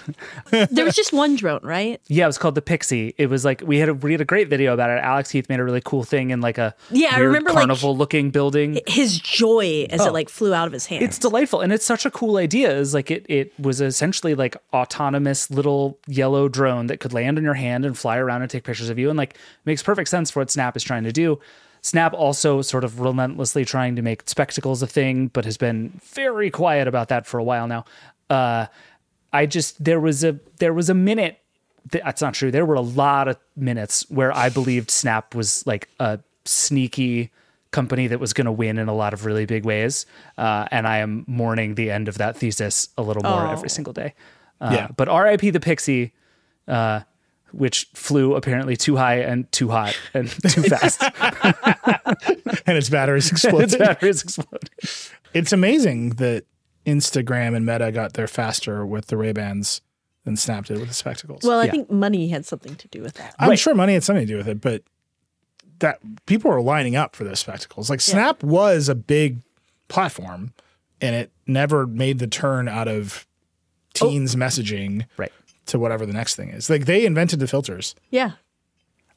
[0.72, 2.00] there was just one drone, right?
[2.08, 3.14] yeah, it was called the Pixy.
[3.18, 5.04] It was like we had a we had a great video about it.
[5.04, 7.98] Alex Heath made a really cool thing in like a Yeah, I remember, like, carnival
[7.98, 8.80] looking building.
[8.88, 10.06] His joy as Oh.
[10.08, 11.04] it like flew out of his hand.
[11.04, 12.72] It's delightful, and it's such a cool idea.
[12.78, 17.44] Is like it it was essentially like autonomous little yellow drone that could land on
[17.44, 20.32] your hand and fly around and take pictures of you, and like makes perfect sense
[20.32, 21.40] for what Snap is trying to do.
[21.82, 26.50] Snap also sort of relentlessly trying to make spectacles a thing, but has been very
[26.52, 27.86] quiet about that for a while now.
[28.30, 28.68] Uh,
[29.34, 31.40] I just there was a there was a minute
[31.92, 32.52] th- that's not true.
[32.52, 37.32] There were a lot of minutes where I believed Snap was like a sneaky
[37.72, 40.06] company that was going to win in a lot of really big ways,
[40.38, 43.52] uh, and I am mourning the end of that thesis a little more Oh.
[43.52, 44.14] every single day.
[44.60, 44.88] Uh, Yeah.
[44.96, 45.50] But R.I.P.
[45.52, 46.12] the Pixy,
[46.68, 47.00] uh,
[47.54, 51.02] which flew apparently too high and too hot and too fast.
[52.66, 53.64] and its batteries exploded.
[53.64, 54.70] its batteries exploded.
[55.34, 56.46] It's amazing that
[56.86, 59.82] Instagram and Meta got there faster with the Ray Bans
[60.24, 61.44] than Snap did with the spectacles.
[61.44, 61.72] well, I yeah.
[61.72, 63.36] think money had something to do with that.
[63.40, 63.60] I'm Right.
[63.60, 64.84] sure money had something to do with it, but
[65.80, 67.90] that people were lining up for those spectacles.
[67.90, 69.40] Like Snap was a big
[69.88, 70.54] platform,
[71.02, 73.26] and it never made the turn out of
[74.00, 74.10] oh.
[74.10, 75.32] teens messaging Right.
[75.72, 76.70] To whatever the next thing is.
[76.70, 77.96] Like they invented the filters.
[78.10, 78.32] Yeah.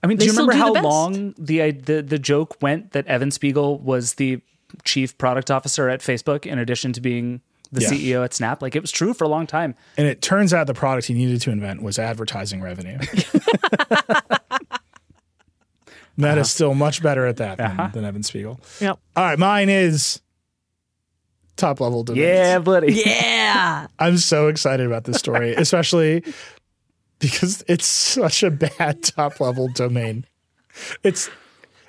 [0.02, 2.92] I mean, They do you remember do how the long the, the the joke went
[2.92, 4.40] that Evan Spiegel was the
[4.84, 7.40] chief product officer at Facebook in addition to being
[7.72, 7.88] the Yeah.
[7.88, 8.60] CEO at Snap?
[8.60, 9.74] Like it was true for a long time.
[9.96, 12.98] And it turns out the product he needed to invent was advertising revenue.
[16.18, 18.60] That is still much better at that than, than Evan Spiegel.
[18.80, 18.98] Yep.
[19.16, 20.20] All right, mine is
[21.56, 22.24] top level domains.
[22.24, 22.92] Yeah, buddy.
[23.06, 23.86] Yeah.
[23.98, 26.24] I'm so excited about this story, especially
[27.18, 30.26] because it's such a bad top level domain.
[31.02, 31.30] It's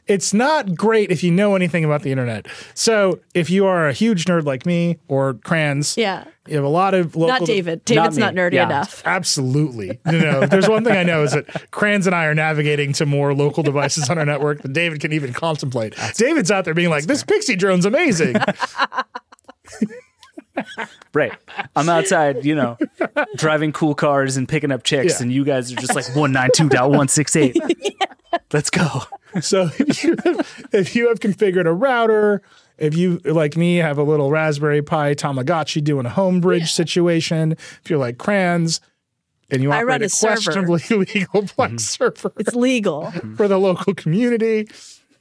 [0.08, 2.46] it's not great if you know anything about the internet.
[2.76, 6.26] So if you are a huge nerd like me or Cranz, Yeah.
[6.46, 7.40] you have a lot of local.
[7.40, 7.84] Not David.
[7.86, 8.22] David's me.
[8.22, 8.66] not, nerdy Yeah.
[8.68, 9.02] enough.
[9.04, 10.00] Absolutely.
[10.06, 10.46] No, no.
[10.46, 13.64] There's one thing I know is that Cranz and I are navigating to more local
[13.64, 15.96] devices on our network than David can even contemplate.
[16.18, 18.36] David's out there being like, this pixy drone's amazing.
[21.14, 21.34] Right.
[21.76, 22.78] I'm outside, you know,
[23.36, 25.24] driving cool cars and picking up chicks, Yeah.
[25.24, 27.96] and you guys are just like 192.168.
[28.54, 28.88] Let's go.
[29.42, 30.16] So if you,
[30.72, 32.42] if you have configured a router,
[32.78, 37.54] if you like me have a little Raspberry Pi Tamagotchi doing a home bridge situation,
[37.54, 38.80] if you're like Cranz
[39.50, 43.12] and you I operate run a a questionably legal Plex server It's legal.
[43.36, 44.68] for the local community,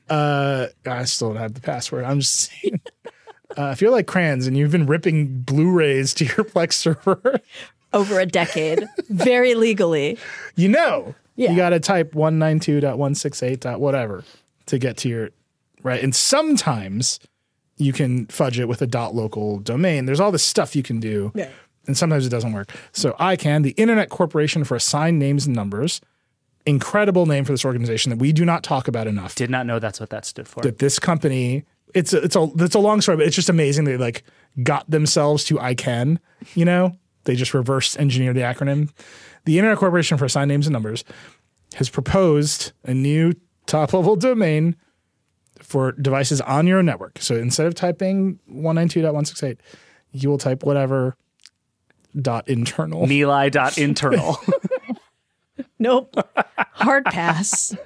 [0.08, 2.04] uh, I still don't have the password.
[2.04, 2.80] I'm just saying.
[3.56, 7.40] Uh, if you're like Cranz and you've been ripping Blu-rays to your Plex server,
[7.92, 8.84] Over a decade.
[9.08, 10.18] Very legally.
[10.56, 11.50] you know Yeah.
[11.50, 13.78] you got to type 192.168.
[13.78, 14.24] whatever
[14.66, 15.30] to get to your
[15.82, 17.20] right and sometimes
[17.76, 21.00] you can fudge it with a dot local domain there's all this stuff you can
[21.00, 21.50] do Yeah.
[21.86, 26.00] and sometimes it doesn't work so icann the internet corporation for assigned names and numbers
[26.64, 29.78] incredible name for this organization that we do not talk about enough Did not know
[29.78, 30.62] that's what that stood for.
[30.62, 31.64] that this company
[31.94, 34.24] it's a, it's a it's a long story but it's just amazing they like
[34.62, 36.20] got themselves to I can.
[36.54, 38.90] you know they just reverse engineered the acronym
[39.44, 41.04] the internet corporation for assigned names and numbers
[41.74, 43.32] has proposed a new
[43.66, 44.76] top level domain
[45.60, 49.58] for devices on your network so instead of typing 192.168
[50.12, 51.16] you will type whatever
[52.20, 54.38] dot internal Nilay.internal.
[55.78, 56.14] Nope.
[56.72, 57.76] Hard pass.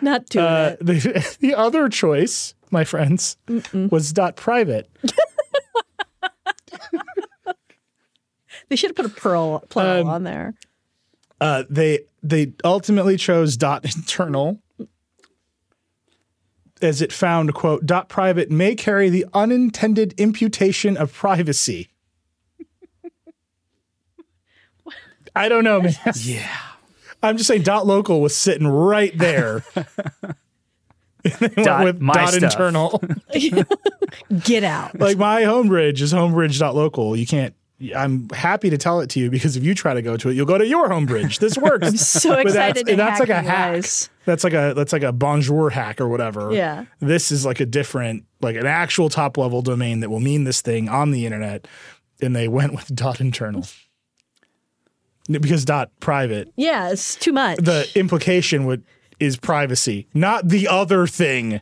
[0.00, 0.86] Not doing uh, it.
[0.86, 3.38] the, the other choice my friends
[3.72, 4.90] was dot private
[8.68, 10.54] They should have put a pearl Um, on there.
[11.40, 14.60] Uh, they they ultimately chose dot internal
[16.80, 21.90] as it found quote dot private may carry the unintended imputation of privacy.
[25.36, 25.94] I don't know, man.
[26.16, 26.48] yeah.
[27.22, 29.64] I'm just saying dot local was sitting right there.
[31.38, 32.42] they went Dot with my dot stuff.
[32.52, 33.02] internal.
[34.44, 34.98] Get out.
[35.00, 37.16] like my home bridge is homebridge.local.
[37.16, 37.54] You can't
[37.94, 40.34] I'm happy to tell it to you because if you try to go to it,
[40.34, 41.38] you'll go to your home bridge.
[41.40, 41.86] This works.
[41.86, 43.72] I'm so excited to that's hack like a hack.
[43.72, 44.10] guys.
[44.24, 46.52] That's like a that's like a bonjour hack or whatever.
[46.52, 46.84] Yeah.
[47.00, 50.60] This is like a different, like an actual top level domain that will mean this
[50.62, 51.66] thing on the internet.
[52.22, 53.66] And they went with dot internal.
[55.28, 57.58] Because dot private, Yeah, it's too much.
[57.58, 58.84] the implication would
[59.20, 61.60] is privacy, not the other thing.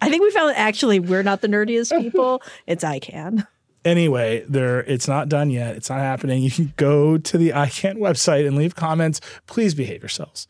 [0.00, 2.42] I think we found that actually we're not the nerdiest people.
[2.66, 3.46] it's ICANN.
[3.84, 5.76] Anyway, there it's not done yet.
[5.76, 6.42] It's not happening.
[6.42, 9.20] You can go to the ICANN website and leave comments.
[9.46, 10.46] Please behave yourselves.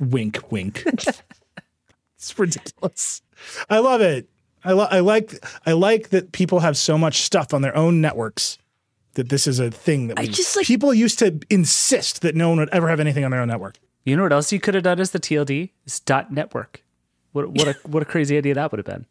[0.00, 0.84] Wink, wink.
[2.16, 3.22] it's ridiculous.
[3.68, 4.28] I love it.
[4.64, 8.00] I, li- I like I like that people have so much stuff on their own
[8.00, 8.56] networks
[9.14, 12.48] that this is a thing that I just, like- people used to insist that no
[12.48, 13.76] one would ever have anything on their own network.
[14.04, 15.70] You know what else you could have done as the TLD?
[15.86, 16.82] Is dot network.
[17.32, 19.06] What what a what a crazy idea that would have been.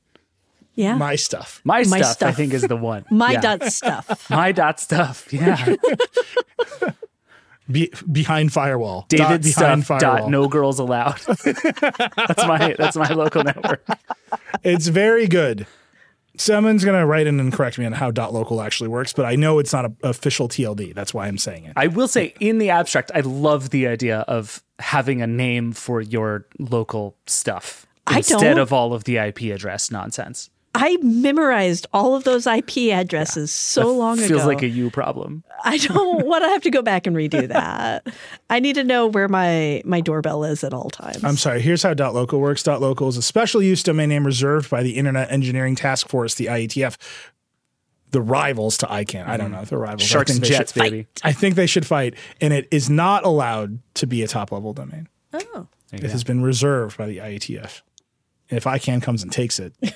[0.76, 0.96] Yeah.
[0.96, 1.62] My stuff.
[1.64, 3.06] My, My stuff, I think is the one.
[3.12, 3.42] My Yeah.
[3.42, 4.28] dot stuff.
[4.30, 5.32] My dot stuff.
[5.32, 5.76] Yeah.
[7.72, 9.06] Be, behind firewall.
[9.08, 11.18] Dot David behind stuff dot no girls allowed.
[11.20, 13.86] that's my that's my local network.
[14.64, 15.66] It's very good.
[16.38, 19.36] Someone's gonna write in and correct me on how dot local actually works, but I
[19.36, 20.94] know it's not an official TLD.
[20.94, 21.74] That's why I'm saying it.
[21.76, 26.02] I will say in the abstract, I love the idea of having a name for
[26.02, 30.50] your local stuff instead of all of the IP address nonsense.
[30.76, 34.38] I memorized all of those IP addresses so long Feels ago.
[34.40, 35.44] Feels like a you problem.
[35.64, 38.08] I don't want to have to go back and redo that.
[38.50, 41.24] I need to know where my my doorbell is at all times.
[41.24, 41.62] I'm sorry.
[41.62, 42.64] Here's how dot .local works.
[42.64, 46.36] Dot .local is a special use domain name reserved by the Internet Engineering Task Force,
[46.36, 46.98] the IETF,
[48.10, 49.28] the rivals to ICANN.
[49.28, 49.56] I don't mm-hmm.
[49.56, 50.04] know if they're rivals.
[50.04, 51.08] I Sharks and jets, should- baby.
[51.24, 54.74] I think they should fight, and it is not allowed to be a top level
[54.74, 55.08] domain.
[55.34, 57.82] oh, It has been reserved by the IETF.
[58.50, 59.74] And if ICANN comes and takes it,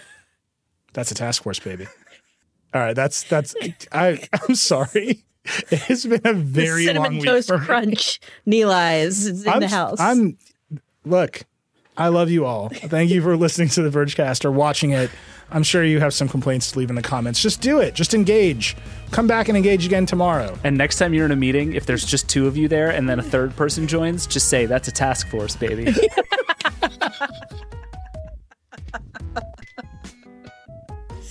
[0.93, 1.87] that's a task force, baby.
[2.73, 3.55] All right, that's that's.
[3.91, 5.23] I I'm sorry.
[5.71, 9.53] It has been a very the long cinnamon week toast for crunch Nilay's is in
[9.53, 9.99] I'm, the house.
[9.99, 10.37] I'm
[11.05, 11.43] look.
[11.97, 12.69] I love you all.
[12.69, 15.09] Thank you for listening to the Vergecast or watching it.
[15.49, 17.41] I'm sure you have some complaints to leave in the comments.
[17.41, 17.95] Just do it.
[17.95, 18.75] Just engage.
[19.11, 20.57] Come back and engage again tomorrow.
[20.63, 23.09] And next time you're in a meeting, if there's just two of you there and
[23.09, 25.91] then a third person joins, just say that's a task force, baby.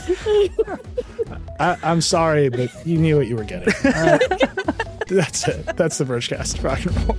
[1.60, 3.72] I, I'm sorry, but you knew what you were getting.
[3.84, 5.08] All right.
[5.08, 5.76] That's it.
[5.76, 6.62] That's the Vergecast.
[6.62, 7.16] Rock and roll.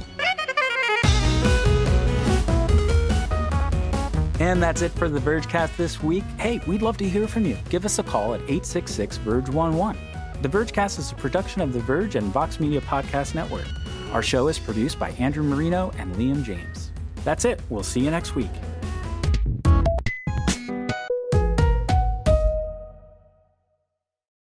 [4.39, 6.23] And that's it for the Vergecast this week.
[6.37, 7.57] Hey, we'd love to hear from you.
[7.69, 9.97] Give us a call at 866 Verge 11.
[10.43, 13.65] The Vergecast is a production of The Verge and Vox Media Podcast Network.
[14.11, 16.91] Our show is produced by Andrew Marino and Liam James.
[17.23, 17.59] That's it.
[17.69, 18.51] We'll see you next week.